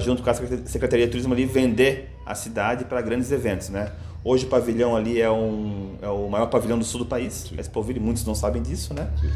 junto 0.00 0.22
com 0.22 0.30
a 0.30 0.34
Secretaria 0.34 1.06
de 1.06 1.10
Turismo 1.10 1.34
ali 1.34 1.44
vender 1.44 2.10
a 2.24 2.34
cidade 2.34 2.84
para 2.84 3.00
grandes 3.00 3.30
eventos, 3.32 3.68
né? 3.68 3.92
Hoje 4.24 4.46
o 4.46 4.48
pavilhão 4.48 4.94
ali 4.94 5.20
é, 5.20 5.30
um, 5.30 5.96
é 6.00 6.08
o 6.08 6.28
maior 6.28 6.46
pavilhão 6.46 6.78
do 6.78 6.84
sul 6.84 7.00
do 7.00 7.06
país, 7.06 7.48
Sim. 7.48 7.56
Expoville, 7.58 7.98
muitos 7.98 8.24
não 8.24 8.34
sabem 8.34 8.62
disso, 8.62 8.94
né? 8.94 9.10
Sim. 9.20 9.30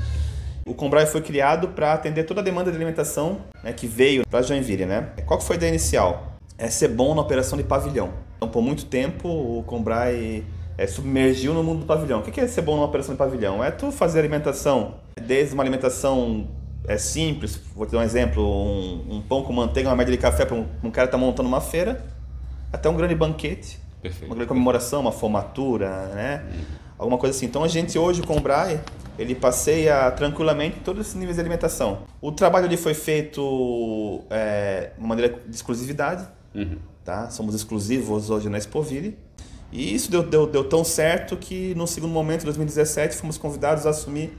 O 0.64 0.74
Combrai 0.74 1.06
foi 1.06 1.20
criado 1.20 1.68
para 1.68 1.92
atender 1.92 2.24
toda 2.24 2.40
a 2.40 2.44
demanda 2.44 2.70
de 2.70 2.76
alimentação 2.76 3.38
né, 3.62 3.72
que 3.72 3.86
veio 3.86 4.26
para 4.26 4.42
Joinville, 4.42 4.84
né? 4.84 5.10
Qual 5.24 5.38
que 5.38 5.44
foi 5.44 5.54
a 5.54 5.58
ideia 5.58 5.70
inicial? 5.70 6.36
É 6.58 6.68
ser 6.68 6.88
bom 6.88 7.14
na 7.14 7.22
operação 7.22 7.56
de 7.56 7.62
pavilhão. 7.62 8.10
Então, 8.36 8.48
por 8.48 8.62
muito 8.62 8.86
tempo, 8.86 9.28
o 9.28 9.62
Combrai 9.64 10.44
é, 10.78 10.86
submergiu 10.86 11.54
no 11.54 11.62
mundo 11.62 11.80
do 11.80 11.86
pavilhão. 11.86 12.20
O 12.20 12.22
que 12.22 12.40
é 12.40 12.46
ser 12.46 12.62
bom 12.62 12.76
na 12.76 12.84
operação 12.84 13.14
de 13.14 13.18
pavilhão? 13.18 13.62
É 13.62 13.70
tu 13.70 13.90
fazer 13.90 14.18
alimentação, 14.18 14.94
desde 15.20 15.54
uma 15.54 15.62
alimentação 15.62 16.48
é 16.88 16.98
simples, 16.98 17.60
vou 17.74 17.84
te 17.84 17.92
dar 17.92 17.98
um 17.98 18.02
exemplo, 18.02 18.42
um, 18.42 19.16
um 19.16 19.20
pão 19.20 19.42
com 19.42 19.52
manteiga, 19.52 19.88
uma 19.88 19.96
média 19.96 20.12
de 20.12 20.18
café 20.18 20.44
para 20.44 20.54
um, 20.54 20.66
um 20.84 20.90
cara 20.90 21.08
tá 21.08 21.18
montando 21.18 21.48
uma 21.48 21.60
feira, 21.60 22.04
até 22.72 22.88
um 22.88 22.96
grande 22.96 23.14
banquete, 23.14 23.80
Perfeito. 24.00 24.26
uma 24.26 24.36
grande 24.36 24.48
comemoração, 24.48 25.00
uma 25.00 25.12
formatura, 25.12 26.06
né? 26.14 26.44
Uhum. 26.48 26.64
Alguma 26.98 27.18
coisa 27.18 27.36
assim. 27.36 27.46
Então 27.46 27.64
a 27.64 27.68
gente 27.68 27.98
hoje 27.98 28.22
com 28.22 28.36
o 28.36 28.40
Brai, 28.40 28.80
ele 29.18 29.34
passeia 29.34 30.10
tranquilamente 30.12 30.78
todos 30.80 31.06
esses 31.06 31.14
níveis 31.16 31.36
de 31.36 31.40
alimentação. 31.40 32.02
O 32.20 32.30
trabalho 32.30 32.66
ali 32.66 32.76
foi 32.76 32.94
feito 32.94 34.22
é, 34.30 34.92
de 34.96 35.04
maneira 35.04 35.40
de 35.46 35.56
exclusividade, 35.56 36.26
uhum. 36.54 36.78
tá? 37.04 37.30
Somos 37.30 37.54
exclusivos 37.54 38.30
hoje 38.30 38.48
na 38.48 38.58
Expoville. 38.58 39.18
E 39.72 39.94
isso 39.94 40.10
deu, 40.10 40.22
deu, 40.22 40.46
deu 40.46 40.64
tão 40.64 40.84
certo 40.84 41.36
que 41.36 41.74
no 41.74 41.86
segundo 41.86 42.12
momento, 42.12 42.42
em 42.42 42.44
2017, 42.44 43.16
fomos 43.16 43.36
convidados 43.36 43.86
a 43.86 43.90
assumir 43.90 44.36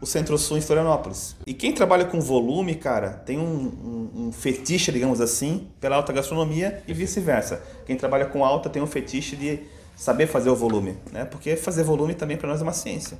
o 0.00 0.06
Centro-Sul 0.06 0.58
em 0.58 0.60
Florianópolis. 0.60 1.36
E 1.46 1.54
quem 1.54 1.72
trabalha 1.72 2.04
com 2.04 2.20
volume, 2.20 2.74
cara, 2.74 3.10
tem 3.10 3.38
um, 3.38 3.42
um, 3.42 4.26
um 4.26 4.32
fetiche, 4.32 4.92
digamos 4.92 5.20
assim, 5.20 5.68
pela 5.80 5.96
alta 5.96 6.12
gastronomia 6.12 6.82
e 6.86 6.92
vice-versa. 6.92 7.62
Quem 7.86 7.96
trabalha 7.96 8.26
com 8.26 8.44
alta 8.44 8.68
tem 8.68 8.82
um 8.82 8.86
fetiche 8.86 9.36
de 9.36 9.60
saber 9.96 10.26
fazer 10.26 10.50
o 10.50 10.56
volume, 10.56 10.96
né? 11.12 11.24
Porque 11.24 11.56
fazer 11.56 11.84
volume 11.84 12.14
também 12.14 12.36
para 12.36 12.48
nós 12.48 12.60
é 12.60 12.64
uma 12.64 12.72
ciência 12.72 13.16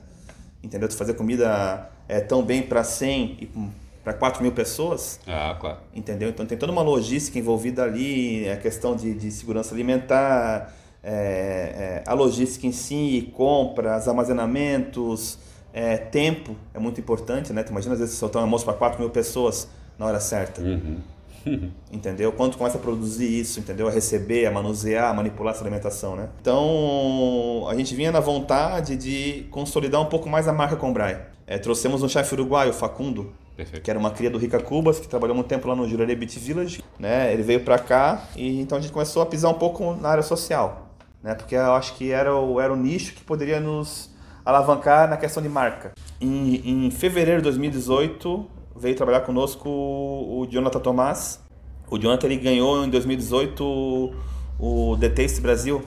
entendeu? 0.64 0.88
Tu 0.88 0.96
fazer 0.96 1.14
comida 1.14 1.90
é, 2.08 2.20
tão 2.20 2.42
bem 2.42 2.62
para 2.62 2.82
100 2.82 3.36
e 3.40 3.50
para 4.02 4.14
4 4.14 4.42
mil 4.42 4.52
pessoas. 4.52 5.20
Ah, 5.26 5.56
claro. 5.60 5.78
Entendeu? 5.94 6.28
Então 6.30 6.46
tem 6.46 6.56
toda 6.56 6.72
uma 6.72 6.82
logística 6.82 7.38
envolvida 7.38 7.84
ali, 7.84 8.48
a 8.48 8.56
questão 8.56 8.96
de, 8.96 9.14
de 9.14 9.30
segurança 9.30 9.74
alimentar, 9.74 10.72
é, 11.04 12.02
é, 12.02 12.04
a 12.06 12.14
logística 12.14 12.66
em 12.66 12.72
si, 12.72 13.30
compras, 13.36 14.08
armazenamentos, 14.08 15.38
é, 15.72 15.96
tempo 15.96 16.56
é 16.72 16.78
muito 16.78 17.00
importante, 17.00 17.52
né? 17.52 17.62
Tu 17.62 17.70
imagina 17.70 17.94
às 17.94 18.00
vezes 18.00 18.16
soltar 18.16 18.40
um 18.40 18.44
almoço 18.44 18.64
para 18.64 18.74
4 18.74 19.00
mil 19.00 19.10
pessoas 19.10 19.68
na 19.98 20.06
hora 20.06 20.20
certa. 20.20 20.62
Uhum. 20.62 20.98
entendeu? 21.92 22.32
Quando 22.32 22.56
começa 22.56 22.78
a 22.78 22.80
produzir 22.80 23.26
isso, 23.26 23.60
entendeu? 23.60 23.88
A 23.88 23.90
receber, 23.90 24.46
a 24.46 24.50
manusear, 24.50 25.10
a 25.10 25.14
manipular 25.14 25.54
essa 25.54 25.62
alimentação, 25.62 26.16
né? 26.16 26.28
Então, 26.40 27.66
a 27.68 27.74
gente 27.74 27.94
vinha 27.94 28.10
na 28.10 28.20
vontade 28.20 28.96
de 28.96 29.46
consolidar 29.50 30.00
um 30.00 30.06
pouco 30.06 30.28
mais 30.28 30.48
a 30.48 30.52
marca 30.52 30.76
Combrai. 30.76 31.20
É, 31.46 31.58
trouxemos 31.58 32.02
um 32.02 32.08
chefe 32.08 32.34
uruguaio, 32.34 32.72
Facundo, 32.72 33.32
Perfeito. 33.56 33.82
que 33.82 33.90
era 33.90 33.98
uma 33.98 34.10
cria 34.10 34.30
do 34.30 34.38
Rica 34.38 34.58
Cubas, 34.58 34.98
que 34.98 35.06
trabalhou 35.06 35.34
muito 35.34 35.46
tempo 35.46 35.68
lá 35.68 35.76
no 35.76 35.86
Jurerê 35.86 36.14
Beach 36.14 36.38
Village, 36.38 36.82
né? 36.98 37.32
Ele 37.32 37.42
veio 37.42 37.60
para 37.60 37.78
cá 37.78 38.28
e 38.34 38.60
então 38.60 38.78
a 38.78 38.80
gente 38.80 38.92
começou 38.92 39.22
a 39.22 39.26
pisar 39.26 39.50
um 39.50 39.54
pouco 39.54 39.94
na 39.94 40.08
área 40.08 40.22
social, 40.22 40.83
né? 41.24 41.34
Porque 41.34 41.54
eu 41.54 41.72
acho 41.72 41.94
que 41.94 42.12
era 42.12 42.36
o, 42.36 42.60
era 42.60 42.70
o 42.70 42.76
nicho 42.76 43.14
que 43.14 43.24
poderia 43.24 43.58
nos 43.58 44.10
alavancar 44.44 45.08
na 45.08 45.16
questão 45.16 45.42
de 45.42 45.48
marca. 45.48 45.92
Em, 46.20 46.86
em 46.86 46.90
fevereiro 46.90 47.40
de 47.40 47.44
2018, 47.44 48.46
veio 48.76 48.94
trabalhar 48.94 49.22
conosco 49.22 49.66
o 49.66 50.46
Jonathan 50.50 50.80
Tomás. 50.80 51.40
O 51.90 51.98
Jonathan 51.98 52.26
ele 52.26 52.36
ganhou 52.36 52.84
em 52.84 52.90
2018 52.90 54.14
o 54.60 54.96
The 55.00 55.08
Taste 55.08 55.40
Brasil, 55.40 55.82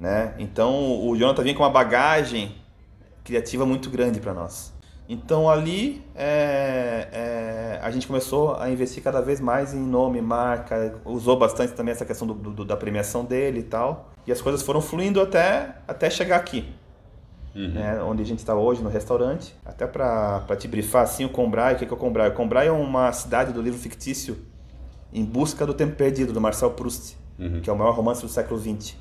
né? 0.00 0.34
Então 0.38 1.06
o 1.06 1.16
Jonathan 1.16 1.42
vinha 1.44 1.54
com 1.54 1.62
uma 1.62 1.70
bagagem 1.70 2.56
criativa 3.22 3.64
muito 3.64 3.88
grande 3.88 4.18
para 4.18 4.34
nós. 4.34 4.71
Então 5.12 5.48
ali 5.48 6.02
é, 6.14 7.08
é, 7.12 7.80
a 7.82 7.90
gente 7.90 8.06
começou 8.06 8.56
a 8.56 8.70
investir 8.70 9.02
cada 9.02 9.20
vez 9.20 9.40
mais 9.40 9.74
em 9.74 9.80
nome, 9.80 10.22
marca, 10.22 10.94
usou 11.04 11.38
bastante 11.38 11.74
também 11.74 11.92
essa 11.92 12.04
questão 12.04 12.26
do, 12.26 12.34
do, 12.34 12.64
da 12.64 12.76
premiação 12.76 13.24
dele 13.24 13.60
e 13.60 13.64
tal. 13.64 14.10
E 14.26 14.32
as 14.32 14.40
coisas 14.40 14.62
foram 14.62 14.80
fluindo 14.80 15.20
até, 15.20 15.76
até 15.86 16.08
chegar 16.08 16.36
aqui 16.36 16.74
uhum. 17.54 17.68
né, 17.68 18.02
onde 18.02 18.22
a 18.22 18.26
gente 18.26 18.38
está 18.38 18.54
hoje, 18.54 18.82
no 18.82 18.88
restaurante. 18.88 19.54
Até 19.64 19.86
para 19.86 20.56
te 20.58 20.66
brifar 20.66 21.02
assim, 21.02 21.24
o 21.24 21.28
Combrai, 21.28 21.74
o 21.74 21.76
que 21.76 21.84
é 21.84 21.92
o 21.92 21.96
Combrai? 21.96 22.28
O 22.28 22.34
Combrai 22.34 22.68
é 22.68 22.72
uma 22.72 23.12
cidade 23.12 23.52
do 23.52 23.60
livro 23.60 23.78
fictício 23.78 24.38
Em 25.12 25.24
Busca 25.24 25.66
do 25.66 25.74
Tempo 25.74 25.94
Perdido, 25.94 26.32
do 26.32 26.40
Marcel 26.40 26.70
Proust, 26.70 27.16
uhum. 27.38 27.60
que 27.60 27.68
é 27.68 27.72
o 27.72 27.76
maior 27.76 27.94
romance 27.94 28.22
do 28.22 28.28
século 28.28 28.58
XX. 28.58 28.96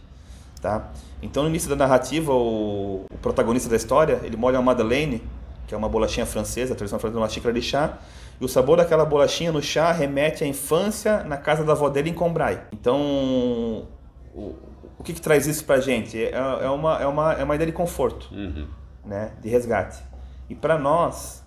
Tá? 0.61 0.91
Então, 1.21 1.43
no 1.43 1.49
início 1.49 1.69
da 1.69 1.75
narrativa, 1.75 2.33
o, 2.33 3.05
o 3.11 3.17
protagonista 3.21 3.69
da 3.69 3.75
história, 3.75 4.19
ele 4.23 4.37
molha 4.37 4.59
uma 4.59 4.73
Madeleine, 4.73 5.23
que 5.71 5.75
é 5.75 5.77
uma 5.77 5.87
bolachinha 5.87 6.25
francesa, 6.25 6.73
a 6.73 6.75
tradição 6.75 6.99
francesa 6.99 7.17
uma 7.17 7.29
xícara 7.29 7.53
de 7.53 7.61
chá, 7.61 7.97
e 8.41 8.43
o 8.43 8.47
sabor 8.49 8.75
daquela 8.75 9.05
bolachinha 9.05 9.53
no 9.53 9.61
chá 9.61 9.89
remete 9.93 10.43
à 10.43 10.47
infância 10.47 11.23
na 11.23 11.37
casa 11.37 11.63
da 11.63 11.71
avó 11.71 11.87
dele 11.87 12.09
em 12.09 12.13
Combrai. 12.13 12.61
Então, 12.73 13.87
o, 14.35 14.53
o 14.99 15.03
que, 15.03 15.13
que 15.13 15.21
traz 15.21 15.47
isso 15.47 15.63
para 15.63 15.75
a 15.75 15.79
gente? 15.79 16.21
É, 16.21 16.33
é, 16.33 16.69
uma, 16.69 17.01
é, 17.01 17.07
uma, 17.07 17.33
é 17.35 17.43
uma 17.45 17.55
ideia 17.55 17.71
de 17.71 17.71
conforto, 17.71 18.27
uhum. 18.33 18.67
né? 19.05 19.31
de 19.41 19.47
resgate. 19.47 20.03
E 20.49 20.55
para 20.55 20.77
nós, 20.77 21.41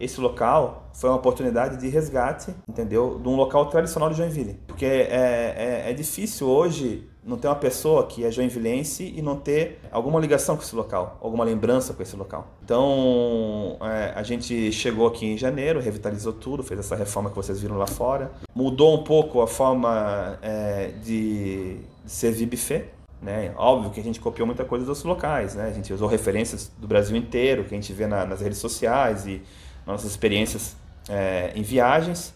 esse 0.00 0.20
local 0.20 0.90
foi 0.92 1.08
uma 1.08 1.16
oportunidade 1.16 1.76
de 1.76 1.88
resgate, 1.88 2.52
entendeu? 2.68 3.20
De 3.22 3.28
um 3.28 3.36
local 3.36 3.66
tradicional 3.66 4.10
de 4.10 4.16
Joinville. 4.16 4.54
Porque 4.66 4.86
é, 4.86 5.84
é, 5.86 5.90
é 5.90 5.92
difícil 5.92 6.48
hoje 6.48 7.08
não 7.24 7.36
ter 7.36 7.48
uma 7.48 7.56
pessoa 7.56 8.06
que 8.06 8.24
é 8.24 8.30
joinvilense 8.30 9.12
e 9.16 9.20
não 9.20 9.36
ter 9.36 9.80
alguma 9.90 10.18
ligação 10.18 10.56
com 10.56 10.62
esse 10.62 10.74
local, 10.74 11.18
alguma 11.20 11.44
lembrança 11.44 11.92
com 11.92 12.02
esse 12.02 12.16
local. 12.16 12.48
Então, 12.64 13.76
é, 13.82 14.12
a 14.14 14.22
gente 14.22 14.72
chegou 14.72 15.06
aqui 15.06 15.26
em 15.26 15.36
janeiro, 15.36 15.80
revitalizou 15.80 16.32
tudo, 16.32 16.62
fez 16.62 16.80
essa 16.80 16.96
reforma 16.96 17.28
que 17.30 17.36
vocês 17.36 17.60
viram 17.60 17.76
lá 17.76 17.86
fora, 17.86 18.30
mudou 18.54 18.94
um 18.94 19.04
pouco 19.04 19.40
a 19.42 19.46
forma 19.46 20.38
é, 20.42 20.92
de, 21.02 21.78
servir 22.06 22.46
buffet, 22.46 22.86
né? 23.20 23.52
Óbvio 23.56 23.90
que 23.90 24.00
a 24.00 24.02
gente 24.02 24.20
copiou 24.20 24.46
muita 24.46 24.64
coisa 24.64 24.86
dos 24.86 25.02
locais, 25.04 25.54
né? 25.54 25.66
A 25.68 25.72
gente 25.72 25.92
usou 25.92 26.08
referências 26.08 26.70
do 26.78 26.86
Brasil 26.86 27.16
inteiro, 27.16 27.64
que 27.64 27.74
a 27.74 27.76
gente 27.78 27.92
vê 27.92 28.06
na, 28.06 28.24
nas 28.24 28.40
redes 28.40 28.58
sociais 28.58 29.26
e 29.26 29.42
nossas 29.86 30.10
experiências 30.10 30.76
é, 31.08 31.52
em 31.54 31.62
viagens. 31.62 32.32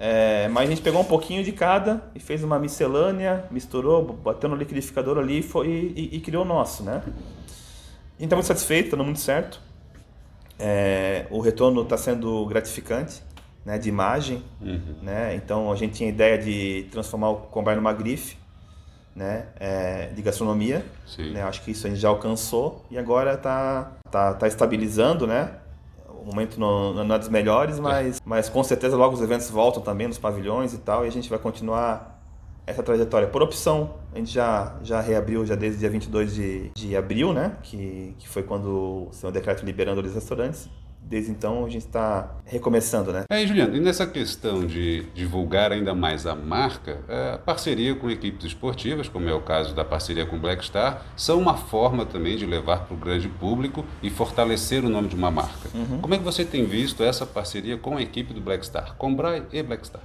É, 0.00 0.46
mas 0.48 0.68
a 0.68 0.70
gente 0.70 0.80
pegou 0.80 1.00
um 1.00 1.04
pouquinho 1.04 1.42
de 1.42 1.50
cada 1.50 2.00
e 2.14 2.20
fez 2.20 2.44
uma 2.44 2.56
miscelânea, 2.56 3.44
misturou, 3.50 4.04
bateu 4.04 4.48
no 4.48 4.54
liquidificador 4.54 5.18
ali 5.18 5.40
e, 5.40 5.42
foi, 5.42 5.66
e, 5.66 6.16
e 6.16 6.20
criou 6.20 6.44
o 6.44 6.46
nosso, 6.46 6.84
né? 6.84 7.02
Está 8.18 8.36
muito 8.36 8.46
satisfeito, 8.46 8.86
está 8.86 8.96
dando 8.96 9.06
muito 9.06 9.20
certo. 9.20 9.60
É, 10.56 11.26
o 11.30 11.40
retorno 11.40 11.82
está 11.82 11.96
sendo 11.96 12.46
gratificante, 12.46 13.22
né? 13.64 13.76
De 13.76 13.88
imagem, 13.88 14.42
uhum. 14.60 14.98
né? 15.02 15.34
Então 15.34 15.72
a 15.72 15.74
gente 15.74 15.94
tinha 15.94 16.08
a 16.08 16.12
ideia 16.12 16.38
de 16.38 16.86
transformar 16.92 17.30
o 17.30 17.36
Combine 17.36 17.76
numa 17.76 17.92
grife, 17.92 18.36
né, 19.18 19.46
é, 19.58 20.06
de 20.14 20.22
gastronomia. 20.22 20.86
Né, 21.32 21.42
acho 21.42 21.62
que 21.64 21.72
isso 21.72 21.88
a 21.88 21.90
gente 21.90 21.98
já 21.98 22.08
alcançou 22.08 22.86
e 22.88 22.96
agora 22.96 23.34
está 23.34 23.92
tá, 24.08 24.34
tá 24.34 24.46
estabilizando, 24.46 25.26
né? 25.26 25.50
O 26.28 26.30
momento 26.30 26.60
não, 26.60 26.92
não 26.92 27.14
é 27.14 27.18
dos 27.18 27.30
melhores, 27.30 27.80
mas, 27.80 28.20
mas 28.22 28.50
com 28.50 28.62
certeza 28.62 28.94
logo 28.94 29.14
os 29.14 29.22
eventos 29.22 29.48
voltam 29.48 29.82
também 29.82 30.06
nos 30.06 30.18
pavilhões 30.18 30.74
e 30.74 30.78
tal, 30.78 31.06
e 31.06 31.08
a 31.08 31.10
gente 31.10 31.30
vai 31.30 31.38
continuar 31.38 32.20
essa 32.66 32.82
trajetória. 32.82 33.26
Por 33.26 33.42
opção, 33.42 33.94
a 34.12 34.18
gente 34.18 34.30
já, 34.30 34.76
já 34.82 35.00
reabriu 35.00 35.46
já 35.46 35.54
desde 35.54 35.78
dia 35.78 35.88
22 35.88 36.34
de, 36.34 36.70
de 36.74 36.94
abril, 36.94 37.32
né? 37.32 37.56
Que, 37.62 38.14
que 38.18 38.28
foi 38.28 38.42
quando 38.42 39.08
o 39.08 39.08
seu 39.10 39.32
decreto 39.32 39.64
liberando 39.64 40.02
os 40.02 40.12
restaurantes. 40.12 40.68
Desde 41.08 41.30
então 41.30 41.64
a 41.64 41.68
gente 41.68 41.86
está 41.86 42.36
recomeçando, 42.44 43.12
né? 43.12 43.24
É, 43.30 43.46
Juliano, 43.46 43.74
e 43.76 43.80
nessa 43.80 44.06
questão 44.06 44.66
de 44.66 45.04
divulgar 45.14 45.72
ainda 45.72 45.94
mais 45.94 46.26
a 46.26 46.34
marca, 46.34 46.98
é, 47.08 47.32
a 47.34 47.38
parceria 47.38 47.94
com 47.94 48.10
equipes 48.10 48.44
esportivas, 48.44 49.08
como 49.08 49.28
é 49.28 49.32
o 49.32 49.40
caso 49.40 49.74
da 49.74 49.84
parceria 49.84 50.26
com 50.26 50.38
Black 50.38 50.64
Star, 50.64 51.02
são 51.16 51.38
uma 51.38 51.56
forma 51.56 52.04
também 52.04 52.36
de 52.36 52.44
levar 52.44 52.84
para 52.84 52.94
o 52.94 52.96
grande 52.96 53.28
público 53.28 53.84
e 54.02 54.10
fortalecer 54.10 54.84
o 54.84 54.88
nome 54.88 55.08
de 55.08 55.16
uma 55.16 55.30
marca. 55.30 55.70
Uhum. 55.74 56.00
Como 56.00 56.14
é 56.14 56.18
que 56.18 56.24
você 56.24 56.44
tem 56.44 56.64
visto 56.66 57.02
essa 57.02 57.24
parceria 57.24 57.78
com 57.78 57.96
a 57.96 58.02
equipe 58.02 58.34
do 58.34 58.40
Black 58.40 58.66
Star, 58.66 58.94
com 58.96 59.14
Bray 59.14 59.44
e 59.52 59.62
Black 59.62 59.86
Star? 59.86 60.02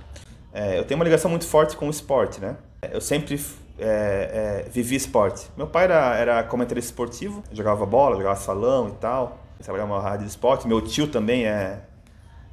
É, 0.54 0.80
eu 0.80 0.86
tenho 0.86 1.00
uma 1.00 1.04
ligação 1.04 1.30
muito 1.30 1.46
forte 1.46 1.76
com 1.76 1.88
o 1.88 1.90
esporte, 1.90 2.40
né? 2.40 2.56
Eu 2.92 3.02
sempre 3.02 3.42
é, 3.80 4.66
é, 4.66 4.70
vivi 4.70 4.96
esporte. 4.96 5.48
Meu 5.58 5.68
pai 5.68 5.86
era, 5.86 6.16
era 6.16 6.44
comentarista 6.44 6.92
esportivo, 6.92 7.44
jogava 7.52 7.86
bola, 7.86 8.16
jogava 8.16 8.36
salão 8.36 8.90
e 8.90 8.92
tal 8.94 9.43
trabalhava 9.64 9.96
na 9.96 10.02
rádio 10.02 10.26
de 10.26 10.32
esporte. 10.32 10.68
Meu 10.68 10.82
tio 10.82 11.08
também 11.08 11.46
é, 11.46 11.80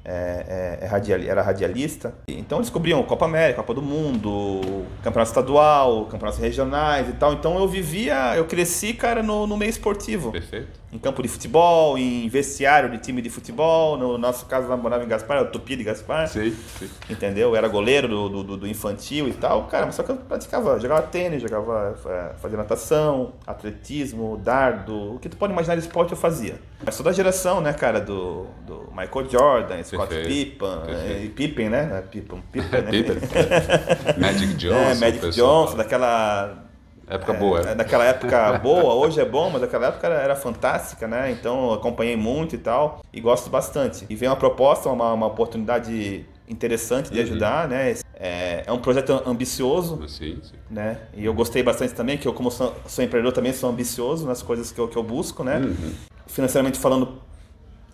é, 0.05 0.79
é, 0.81 0.85
é 0.85 0.87
radial, 0.87 1.21
era 1.21 1.43
radialista. 1.43 2.15
Então 2.27 2.59
eles 2.59 2.71
cobriam 2.71 3.03
Copa 3.03 3.25
América, 3.27 3.61
Copa 3.61 3.75
do 3.75 3.83
Mundo, 3.83 4.87
campeonato 5.03 5.31
estadual, 5.31 6.07
campeonatos 6.07 6.41
regionais 6.41 7.09
e 7.09 7.13
tal. 7.13 7.35
Então 7.35 7.59
eu 7.59 7.69
vivia, 7.69 8.35
eu 8.37 8.47
cresci, 8.47 8.95
cara, 8.95 9.23
no, 9.23 9.47
no 9.47 9.57
meio 9.57 9.71
esportivo. 9.71 10.33
Perfeito. 10.33 10.80
Em 10.93 10.99
campo 10.99 11.23
de 11.23 11.29
futebol, 11.29 11.97
em 11.97 12.29
vestiário 12.29 12.91
de 12.91 12.99
time 12.99 13.23
de 13.23 13.31
futebol. 13.31 13.97
No 13.97 14.19
nosso 14.19 14.47
caso, 14.47 14.67
lá 14.67 14.77
morava 14.77 15.05
em 15.05 15.09
Gaspar, 15.09 15.37
era 15.39 15.47
Tupi 15.47 15.77
de 15.77 15.85
Gaspar. 15.85 16.27
Sim, 16.27 16.57
sim. 16.79 16.91
Entendeu? 17.09 17.51
Eu 17.51 17.57
era 17.57 17.69
goleiro 17.69 18.09
do, 18.09 18.43
do, 18.43 18.57
do, 18.57 18.67
infantil 18.67 19.29
e 19.29 19.33
tal. 19.33 19.69
Cara, 19.69 19.87
mas 19.87 19.95
só 19.95 20.03
que 20.03 20.11
eu 20.11 20.17
praticava, 20.17 20.81
jogava 20.81 21.03
tênis, 21.03 21.41
jogava, 21.41 21.97
é, 22.07 22.39
fazia 22.39 22.59
natação, 22.59 23.35
atletismo, 23.47 24.37
dardo. 24.37 25.15
O 25.15 25.19
que 25.21 25.29
tu 25.29 25.37
pode 25.37 25.53
imaginar 25.53 25.77
de 25.77 25.83
esporte 25.83 26.11
eu 26.11 26.19
fazia. 26.19 26.57
Mas 26.85 26.97
toda 26.97 27.11
a 27.11 27.13
geração, 27.13 27.61
né, 27.61 27.73
cara, 27.73 28.01
do, 28.01 28.47
do 28.67 28.89
Michael 28.91 29.29
Jordan, 29.31 29.83
Scott 29.85 30.13
Pippen, 30.13 30.69
Pippen, 31.37 31.69
né? 31.69 32.03
Pippen, 32.11 32.43
Pippen, 32.51 32.83
né? 32.83 32.91
Magic 34.19 34.55
Johnson. 34.55 34.77
É, 34.77 34.95
Magic 34.97 35.31
Johnson, 35.31 35.77
daquela 35.77 36.70
Época 37.11 37.33
boa. 37.33 37.61
É, 37.61 37.75
daquela 37.75 38.05
época 38.05 38.53
boa, 38.59 38.95
hoje 38.95 39.21
é 39.21 39.25
bom, 39.25 39.51
mas 39.51 39.61
daquela 39.61 39.89
época 39.89 40.07
era, 40.07 40.17
era, 40.23 40.37
fantástica, 40.37 41.09
né? 41.09 41.33
Então 41.33 41.73
acompanhei 41.73 42.17
muito 42.17 42.55
e 42.55 42.59
tal, 42.59 43.03
e 43.13 43.21
gosto 43.21 43.51
bastante. 43.51 44.07
E 44.09 44.15
vem 44.15 44.29
uma 44.29 44.37
proposta, 44.37 44.89
uma, 44.89 45.13
uma 45.13 45.27
oportunidade 45.27 46.25
interessante 46.49 47.11
de 47.11 47.19
uhum. 47.19 47.25
ajudar, 47.25 47.69
né? 47.69 47.97
É, 48.15 48.63
é, 48.65 48.73
um 48.73 48.79
projeto 48.79 49.23
ambicioso, 49.27 50.07
sim, 50.09 50.39
sim. 50.41 50.55
né? 50.71 50.99
E 51.13 51.25
eu 51.25 51.35
gostei 51.35 51.65
bastante 51.65 51.95
também, 51.95 52.17
que 52.17 52.29
eu 52.29 52.33
como 52.33 52.49
sou, 52.49 52.77
sou 52.87 53.05
empreendedor 53.05 53.33
também 53.33 53.53
sou 53.53 53.69
ambicioso 53.69 54.25
nas 54.25 54.41
coisas 54.41 54.71
que 54.71 54.79
eu, 54.79 54.87
que 54.87 54.97
eu 54.97 55.03
busco, 55.03 55.43
né? 55.43 55.59
Uhum. 55.59 55.93
Financeiramente 56.29 56.79
falando, 56.79 57.21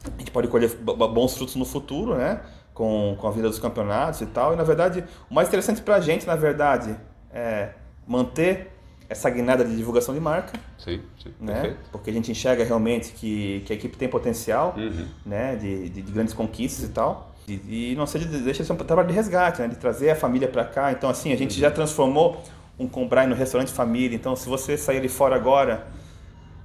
a 0.05 0.19
gente 0.19 0.31
pode 0.31 0.49
colher 0.49 0.69
bons 0.77 1.35
frutos 1.35 1.57
no 1.57 1.65
futuro, 1.65 2.17
né? 2.17 2.43
Com, 2.75 3.17
com 3.19 3.27
a 3.27 3.31
vida 3.31 3.49
dos 3.49 3.59
campeonatos 3.59 4.21
e 4.21 4.27
tal. 4.27 4.53
E 4.53 4.57
na 4.57 4.65
verdade, 4.65 5.03
o 5.31 5.35
mais 5.35 5.49
interessante 5.49 5.81
para 5.81 5.95
a 5.95 6.01
gente, 6.01 6.27
na 6.27 6.37
verdade, 6.37 6.95
é 7.33 7.71
manter 8.07 8.76
essa 9.09 9.31
guinada 9.31 9.65
de 9.65 9.77
divulgação 9.77 10.15
de 10.15 10.21
marca. 10.21 10.59
Sim, 10.79 11.01
sim. 11.23 11.33
Né? 11.41 11.53
Perfeito. 11.55 11.91
Porque 11.93 12.11
a 12.11 12.13
gente 12.13 12.31
enxerga 12.31 12.65
realmente 12.65 13.13
que, 13.13 13.63
que 13.67 13.73
a 13.73 13.77
equipe 13.77 13.97
tem 13.97 14.09
potencial 14.09 14.75
uhum. 14.77 15.07
né? 15.25 15.57
De, 15.57 15.89
de, 15.89 16.03
de, 16.03 16.13
grandes 16.13 16.35
conquistas 16.35 16.85
e 16.85 16.93
tal. 16.93 17.35
E, 17.47 17.93
e 17.93 17.95
não 17.97 18.07
seja, 18.07 18.27
deixa 18.27 18.63
de 18.63 18.67
ser 18.67 18.73
um 18.73 18.77
trabalho 18.77 19.09
de 19.09 19.15
resgate, 19.15 19.61
né? 19.61 19.69
de 19.69 19.77
trazer 19.77 20.11
a 20.11 20.17
família 20.17 20.49
para 20.49 20.65
cá. 20.65 20.93
Então, 20.93 21.09
assim, 21.09 21.33
a 21.33 21.37
gente 21.37 21.55
uhum. 21.55 21.61
já 21.61 21.71
transformou 21.71 22.43
um 22.79 22.87
Combrai 22.87 23.27
no 23.27 23.35
restaurante 23.35 23.73
família. 23.73 24.17
Então, 24.17 24.35
se 24.37 24.49
você 24.49 24.77
sair 24.77 24.99
ali 24.99 25.09
fora 25.09 25.35
agora, 25.35 25.87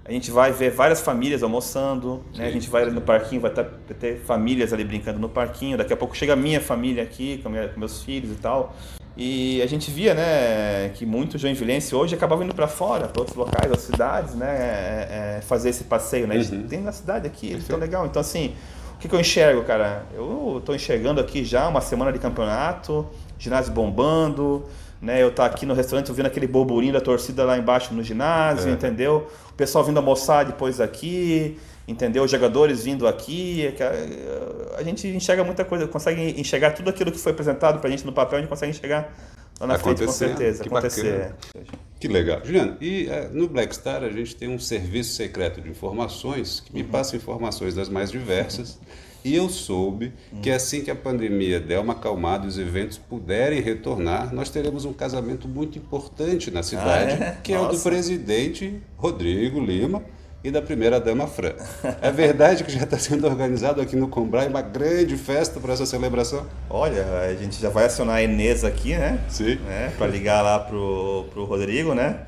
a 0.03 0.11
gente 0.11 0.31
vai 0.31 0.51
ver 0.51 0.71
várias 0.71 0.99
famílias 0.99 1.43
almoçando, 1.43 2.23
né? 2.35 2.47
a 2.47 2.51
gente 2.51 2.69
vai 2.69 2.83
ali 2.83 2.91
no 2.91 3.01
parquinho, 3.01 3.39
vai 3.39 3.51
ter, 3.51 3.65
ter 3.99 4.19
famílias 4.19 4.73
ali 4.73 4.83
brincando 4.83 5.19
no 5.19 5.29
parquinho. 5.29 5.77
Daqui 5.77 5.93
a 5.93 5.97
pouco 5.97 6.15
chega 6.15 6.33
a 6.33 6.35
minha 6.35 6.59
família 6.59 7.03
aqui, 7.03 7.39
com, 7.43 7.49
minha, 7.49 7.67
com 7.69 7.79
meus 7.79 8.03
filhos 8.03 8.31
e 8.31 8.35
tal. 8.35 8.75
E 9.15 9.61
a 9.61 9.67
gente 9.67 9.91
via, 9.91 10.13
né, 10.13 10.89
que 10.95 11.05
muito 11.05 11.37
joinvilense 11.37 11.93
hoje 11.93 12.15
acabava 12.15 12.43
indo 12.43 12.55
para 12.55 12.67
fora, 12.67 13.07
para 13.07 13.21
outros 13.21 13.35
locais, 13.35 13.65
outras 13.65 13.85
cidades, 13.85 14.35
né, 14.35 14.47
é, 14.47 15.37
é, 15.37 15.41
fazer 15.41 15.69
esse 15.69 15.83
passeio, 15.83 16.27
né? 16.27 16.37
Uhum. 16.37 16.67
Tem 16.67 16.81
na 16.81 16.93
cidade 16.93 17.27
aqui, 17.27 17.53
então 17.53 17.77
legal. 17.77 18.05
Então 18.05 18.21
assim, 18.21 18.55
o 18.95 18.97
que, 18.99 19.09
que 19.09 19.15
eu 19.15 19.19
enxergo, 19.19 19.63
cara? 19.63 20.05
Eu 20.13 20.57
estou 20.59 20.73
enxergando 20.73 21.19
aqui 21.19 21.43
já 21.43 21.67
uma 21.67 21.81
semana 21.81 22.13
de 22.13 22.19
campeonato, 22.19 23.05
ginásio 23.37 23.73
bombando, 23.73 24.63
né? 25.01 25.21
Eu 25.21 25.31
tá 25.31 25.45
aqui 25.45 25.65
no 25.65 25.73
restaurante 25.73 26.09
ouvindo 26.09 26.27
aquele 26.27 26.47
burburinho 26.47 26.93
da 26.93 27.01
torcida 27.01 27.43
lá 27.43 27.57
embaixo 27.57 27.93
no 27.93 28.03
ginásio, 28.03 28.69
é. 28.69 28.73
entendeu? 28.73 29.27
O 29.49 29.53
pessoal 29.53 29.83
vindo 29.83 29.97
almoçar 29.97 30.45
depois 30.45 30.79
aqui, 30.79 31.59
entendeu? 31.87 32.27
Jogadores 32.27 32.83
vindo 32.83 33.07
aqui, 33.07 33.65
é 33.65 33.75
eh, 33.79 34.75
a 34.77 34.83
gente 34.83 35.07
enxerga 35.07 35.43
muita 35.43 35.65
coisa, 35.65 35.87
consegue 35.87 36.39
enxergar 36.39 36.71
tudo 36.71 36.89
aquilo 36.89 37.11
que 37.11 37.17
foi 37.17 37.31
apresentado 37.31 37.79
para 37.79 37.87
a 37.87 37.91
gente 37.91 38.05
no 38.05 38.13
papel, 38.13 38.37
a 38.37 38.41
gente 38.41 38.49
consegue 38.49 38.71
enxergar 38.71 39.13
lá 39.59 39.67
na 39.67 39.79
frente, 39.79 40.03
com 40.05 40.11
certeza. 40.11 40.63
Que 40.63 40.69
acontecer. 40.69 41.35
Bacana. 41.53 41.65
Que 41.99 42.07
legal. 42.07 42.41
Juliano, 42.43 42.77
e 42.81 43.05
uh, 43.05 43.29
no 43.31 43.47
Black 43.47 43.75
Star 43.75 44.03
a 44.03 44.09
gente 44.09 44.35
tem 44.35 44.49
um 44.49 44.57
serviço 44.57 45.13
secreto 45.13 45.61
de 45.61 45.69
informações 45.69 46.59
que 46.59 46.73
me 46.73 46.81
uhum. 46.81 46.89
passa 46.89 47.15
informações 47.15 47.75
das 47.75 47.89
mais 47.89 48.11
diversas. 48.11 48.79
E 49.23 49.35
eu 49.35 49.49
soube 49.49 50.11
que 50.41 50.49
uhum. 50.49 50.55
assim 50.55 50.81
que 50.81 50.89
a 50.89 50.95
pandemia 50.95 51.59
der 51.59 51.79
uma 51.79 51.93
acalmada 51.93 52.45
e 52.45 52.47
os 52.47 52.57
eventos 52.57 52.97
puderem 52.97 53.61
retornar, 53.61 54.33
nós 54.33 54.49
teremos 54.49 54.83
um 54.83 54.93
casamento 54.93 55.47
muito 55.47 55.77
importante 55.77 56.49
na 56.49 56.63
cidade, 56.63 57.21
ah, 57.21 57.25
é? 57.25 57.37
que 57.43 57.53
Nossa. 57.53 57.65
é 57.65 57.69
o 57.69 57.71
do 57.71 57.83
presidente 57.83 58.81
Rodrigo 58.97 59.59
Lima 59.59 60.03
e 60.43 60.49
da 60.49 60.61
primeira-dama 60.61 61.27
Fran. 61.27 61.53
É 62.01 62.11
verdade 62.11 62.63
que 62.63 62.71
já 62.71 62.83
está 62.83 62.97
sendo 62.97 63.27
organizado 63.27 63.81
aqui 63.81 63.95
no 63.95 64.07
Combrai 64.07 64.47
uma 64.47 64.61
grande 64.61 65.15
festa 65.15 65.59
para 65.59 65.73
essa 65.73 65.85
celebração? 65.85 66.45
Olha, 66.69 67.05
a 67.29 67.33
gente 67.35 67.61
já 67.61 67.69
vai 67.69 67.85
acionar 67.85 68.15
a 68.17 68.23
Inês 68.23 68.63
aqui, 68.63 68.95
né? 68.95 69.19
Sim. 69.29 69.55
Né? 69.55 69.91
Para 69.97 70.07
ligar 70.07 70.41
lá 70.41 70.59
pro, 70.59 71.25
pro 71.31 71.45
Rodrigo, 71.45 71.93
né? 71.93 72.21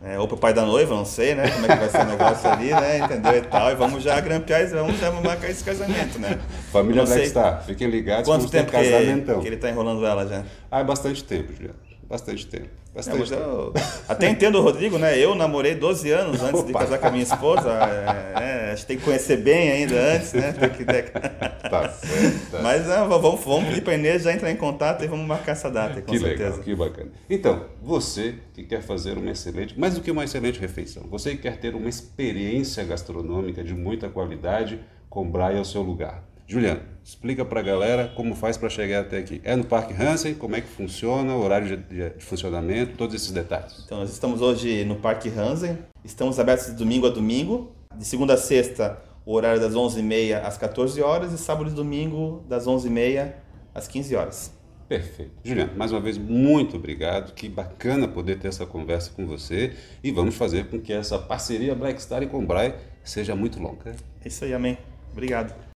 É, 0.00 0.16
ou 0.16 0.28
pro 0.28 0.36
pai 0.36 0.54
da 0.54 0.64
noiva, 0.64 0.94
não 0.94 1.04
sei, 1.04 1.34
né? 1.34 1.50
Como 1.50 1.66
é 1.66 1.68
que 1.68 1.76
vai 1.76 1.88
ser 1.88 2.00
o 2.02 2.04
negócio 2.04 2.48
ali, 2.48 2.70
né? 2.70 2.98
Entendeu? 2.98 3.36
E 3.36 3.42
tal. 3.42 3.70
E 3.72 3.74
vamos 3.74 4.02
já 4.02 4.20
grampear, 4.20 4.68
vamos 4.68 4.98
já 4.98 5.10
marcar 5.10 5.50
esse 5.50 5.64
casamento, 5.64 6.20
né? 6.20 6.38
Família 6.70 7.04
Black 7.04 7.28
Star, 7.28 7.64
fiquem 7.64 7.90
ligados. 7.90 8.24
Quanto 8.24 8.48
tempo 8.48 8.70
que, 8.70 8.78
que 8.78 9.46
ele 9.46 9.56
está 9.56 9.68
enrolando 9.68 10.06
ela 10.06 10.26
já? 10.26 10.44
Ah, 10.70 10.80
é 10.80 10.84
bastante 10.84 11.24
tempo, 11.24 11.52
Juliano. 11.52 11.87
Bastante 12.08 12.46
tempo. 12.46 12.68
Bastante 12.94 13.34
é, 13.34 13.36
eu, 13.36 13.74
até 14.08 14.30
entendo 14.30 14.58
o 14.58 14.62
Rodrigo, 14.62 14.96
né? 14.96 15.18
Eu 15.18 15.34
namorei 15.34 15.74
12 15.74 16.10
anos 16.10 16.42
antes 16.42 16.60
Opa. 16.60 16.66
de 16.66 16.72
casar 16.72 16.98
com 16.98 17.06
a 17.06 17.10
minha 17.10 17.22
esposa. 17.22 17.68
É, 17.70 18.42
é, 18.42 18.70
a 18.72 18.74
gente 18.74 18.86
tem 18.86 18.96
que 18.96 19.04
conhecer 19.04 19.36
bem 19.36 19.70
ainda 19.70 19.94
antes, 19.94 20.32
né? 20.32 20.52
Tem 20.52 20.70
que, 20.70 20.84
tem 20.86 21.02
Tá 21.68 21.88
certo. 21.90 22.50
Tá. 22.50 22.62
Mas 22.62 22.86
não, 22.86 23.08
vamos, 23.08 23.44
vamos 23.44 23.68
pedir 23.68 23.82
para 23.82 23.92
a 23.92 23.96
Inês 23.96 24.22
já 24.22 24.32
entrar 24.32 24.50
em 24.50 24.56
contato 24.56 25.04
e 25.04 25.06
vamos 25.06 25.26
marcar 25.26 25.52
essa 25.52 25.70
data, 25.70 26.00
com 26.00 26.10
que 26.10 26.18
certeza. 26.18 26.50
Legal, 26.50 26.62
que 26.62 26.74
bacana. 26.74 27.10
Então, 27.28 27.66
você 27.82 28.36
que 28.54 28.62
quer 28.62 28.80
fazer 28.80 29.18
uma 29.18 29.30
excelente, 29.30 29.78
mais 29.78 29.94
do 29.94 30.00
que 30.00 30.10
uma 30.10 30.24
excelente 30.24 30.58
refeição, 30.58 31.04
você 31.10 31.32
que 31.32 31.42
quer 31.42 31.58
ter 31.58 31.74
uma 31.74 31.90
experiência 31.90 32.82
gastronômica 32.84 33.62
de 33.62 33.74
muita 33.74 34.08
qualidade, 34.08 34.80
com 35.10 35.30
Braia 35.30 35.58
ao 35.58 35.64
seu 35.64 35.82
lugar. 35.82 36.24
Juliano, 36.48 36.80
explica 37.04 37.44
para 37.44 37.60
a 37.60 37.62
galera 37.62 38.10
como 38.16 38.34
faz 38.34 38.56
para 38.56 38.70
chegar 38.70 39.02
até 39.02 39.18
aqui. 39.18 39.38
É 39.44 39.54
no 39.54 39.64
Parque 39.64 39.92
Hansen, 39.92 40.34
como 40.34 40.56
é 40.56 40.62
que 40.62 40.66
funciona, 40.66 41.34
o 41.34 41.44
horário 41.44 41.68
de, 41.68 41.76
de, 41.76 42.10
de, 42.10 42.24
funcionamento, 42.24 42.96
todos 42.96 43.14
esses 43.14 43.30
detalhes. 43.30 43.82
Então, 43.84 43.98
nós 43.98 44.10
estamos 44.10 44.40
hoje 44.40 44.82
no 44.86 44.96
Parque 44.96 45.28
Hansen, 45.28 45.76
estamos 46.02 46.40
abertos 46.40 46.68
de 46.68 46.72
domingo 46.72 47.06
a 47.06 47.10
domingo, 47.10 47.76
de 47.94 48.04
segunda 48.04 48.32
a 48.32 48.36
sexta, 48.38 48.98
o 49.26 49.34
horário 49.34 49.60
das 49.60 49.74
11h30 49.74 50.42
às 50.42 50.56
14 50.56 51.02
horas 51.02 51.32
e 51.34 51.38
sábado 51.38 51.70
e 51.70 51.74
domingo 51.74 52.42
das 52.48 52.66
11h30 52.66 53.30
às 53.74 53.86
15 53.86 54.16
horas. 54.16 54.58
Perfeito. 54.88 55.32
Juliano, 55.44 55.72
mais 55.76 55.92
uma 55.92 56.00
vez, 56.00 56.16
muito 56.16 56.78
obrigado. 56.78 57.34
Que 57.34 57.46
bacana 57.46 58.08
poder 58.08 58.38
ter 58.38 58.48
essa 58.48 58.64
conversa 58.64 59.10
com 59.14 59.26
você 59.26 59.74
e 60.02 60.10
vamos 60.10 60.34
fazer 60.34 60.70
com 60.70 60.80
que 60.80 60.94
essa 60.94 61.18
parceria 61.18 61.74
Black 61.74 62.00
Star 62.00 62.22
e 62.22 62.26
Combrai 62.26 62.74
seja 63.04 63.36
muito 63.36 63.60
longa. 63.60 63.94
É 64.24 64.28
isso 64.28 64.46
aí, 64.46 64.54
amém. 64.54 64.78
Obrigado. 65.12 65.67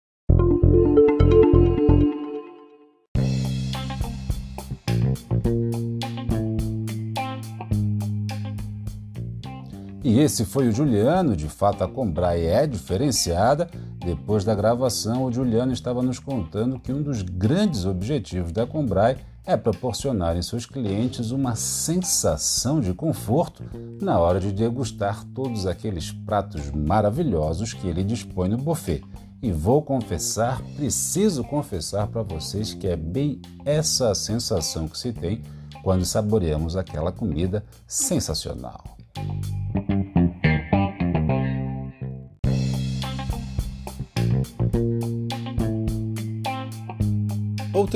Esse 10.21 10.45
foi 10.45 10.67
o 10.67 10.71
Juliano, 10.71 11.35
de 11.35 11.49
fato 11.49 11.83
a 11.83 11.87
Combrai 11.87 12.45
é 12.45 12.67
diferenciada. 12.67 13.67
Depois 13.97 14.43
da 14.43 14.53
gravação, 14.53 15.23
o 15.23 15.31
Juliano 15.31 15.73
estava 15.73 16.03
nos 16.03 16.19
contando 16.19 16.79
que 16.79 16.93
um 16.93 17.01
dos 17.01 17.21
grandes 17.21 17.85
objetivos 17.85 18.51
da 18.51 18.67
Combrai 18.67 19.17
é 19.45 19.57
proporcionar 19.57 20.37
em 20.37 20.41
seus 20.41 20.67
clientes 20.67 21.31
uma 21.31 21.55
sensação 21.55 22.79
de 22.79 22.93
conforto 22.93 23.63
na 23.99 24.19
hora 24.19 24.39
de 24.39 24.51
degustar 24.51 25.25
todos 25.33 25.65
aqueles 25.65 26.11
pratos 26.11 26.69
maravilhosos 26.69 27.73
que 27.73 27.87
ele 27.87 28.03
dispõe 28.03 28.49
no 28.49 28.57
buffet. 28.57 29.03
E 29.41 29.51
vou 29.51 29.81
confessar, 29.81 30.61
preciso 30.75 31.43
confessar 31.43 32.07
para 32.07 32.21
vocês 32.21 32.75
que 32.75 32.87
é 32.87 32.95
bem 32.95 33.41
essa 33.65 34.13
sensação 34.13 34.87
que 34.87 34.99
se 34.99 35.11
tem 35.11 35.41
quando 35.81 36.05
saboreamos 36.05 36.75
aquela 36.75 37.11
comida 37.11 37.65
sensacional. 37.87 38.83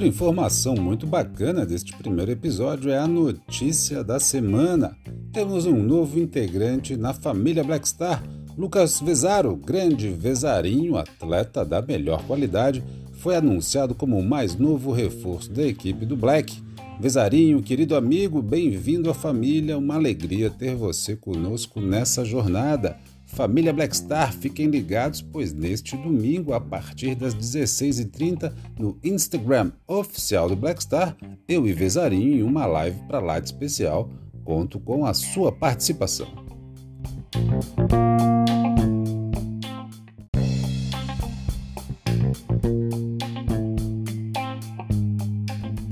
Outra 0.06 0.16
informação 0.18 0.76
muito 0.76 1.08
bacana 1.08 1.66
deste 1.66 1.92
primeiro 1.98 2.30
episódio 2.30 2.92
é 2.92 2.98
a 3.00 3.08
notícia 3.08 4.04
da 4.04 4.20
semana. 4.20 4.96
Temos 5.34 5.66
um 5.66 5.82
novo 5.82 6.20
integrante 6.20 6.96
na 6.96 7.12
família 7.12 7.64
Blackstar, 7.64 8.24
Lucas 8.56 9.00
Vezaro, 9.00 9.56
grande 9.56 10.10
Vezarinho, 10.10 10.96
atleta 10.96 11.66
da 11.66 11.82
melhor 11.82 12.24
qualidade, 12.28 12.84
foi 13.14 13.36
anunciado 13.36 13.96
como 13.96 14.20
o 14.20 14.24
mais 14.24 14.56
novo 14.56 14.92
reforço 14.92 15.52
da 15.52 15.66
equipe 15.66 16.06
do 16.06 16.16
Black. 16.16 16.56
Vezarinho, 17.00 17.64
querido 17.64 17.96
amigo, 17.96 18.44
bem-vindo 18.44 19.10
à 19.10 19.14
família, 19.14 19.76
uma 19.76 19.96
alegria 19.96 20.52
ter 20.52 20.76
você 20.76 21.16
conosco 21.16 21.82
nessa 21.82 22.24
jornada. 22.24 22.96
Família 23.36 23.74
Blackstar, 23.74 24.32
fiquem 24.32 24.68
ligados, 24.68 25.22
pois 25.22 25.52
neste 25.52 25.98
domingo, 25.98 26.54
a 26.54 26.62
partir 26.62 27.16
das 27.16 27.36
16h30, 27.36 28.54
no 28.80 28.98
Instagram 29.04 29.74
oficial 29.86 30.48
do 30.48 30.56
Blackstar, 30.56 31.18
eu 31.46 31.68
e 31.68 31.74
Vezarinho 31.74 32.38
em 32.38 32.44
uma 32.44 32.66
live 32.66 32.98
para 33.10 33.20
lá 33.20 33.38
de 33.38 33.48
especial, 33.48 34.10
conto 34.46 34.80
com 34.80 35.06
a 35.06 35.14
sua 35.14 35.52
participação. 35.52 36.28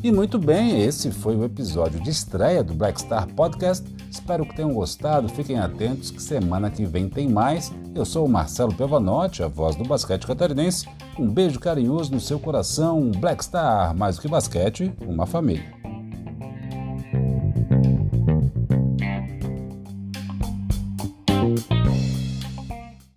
E 0.04 0.12
muito 0.12 0.38
bem, 0.38 0.82
esse 0.82 1.10
foi 1.12 1.34
o 1.34 1.46
episódio 1.46 1.98
de 2.02 2.10
estreia 2.10 2.62
do 2.62 2.74
Black 2.74 3.00
Star 3.00 3.26
Podcast. 3.26 3.88
Espero 4.12 4.46
que 4.46 4.54
tenham 4.54 4.74
gostado, 4.74 5.30
fiquem 5.30 5.58
atentos 5.58 6.12
que 6.12 6.22
semana 6.22 6.70
que 6.70 6.86
vem 6.86 7.08
tem 7.08 7.30
mais. 7.30 7.72
Eu 7.96 8.04
sou 8.04 8.26
o 8.26 8.30
Marcelo 8.30 8.74
Pevanotti, 8.74 9.44
a 9.44 9.48
voz 9.48 9.78
do 9.78 9.86
basquete 9.86 10.28
catarinense. 10.28 10.90
Um 11.18 11.30
beijo 11.30 11.58
carinhoso 11.58 12.12
no 12.12 12.20
seu 12.20 12.38
coração, 12.38 13.12
Black 13.12 13.46
Star, 13.46 13.96
mais 13.96 14.18
do 14.18 14.24
que 14.24 14.28
basquete, 14.28 14.92
uma 15.08 15.26
família. 15.26 15.72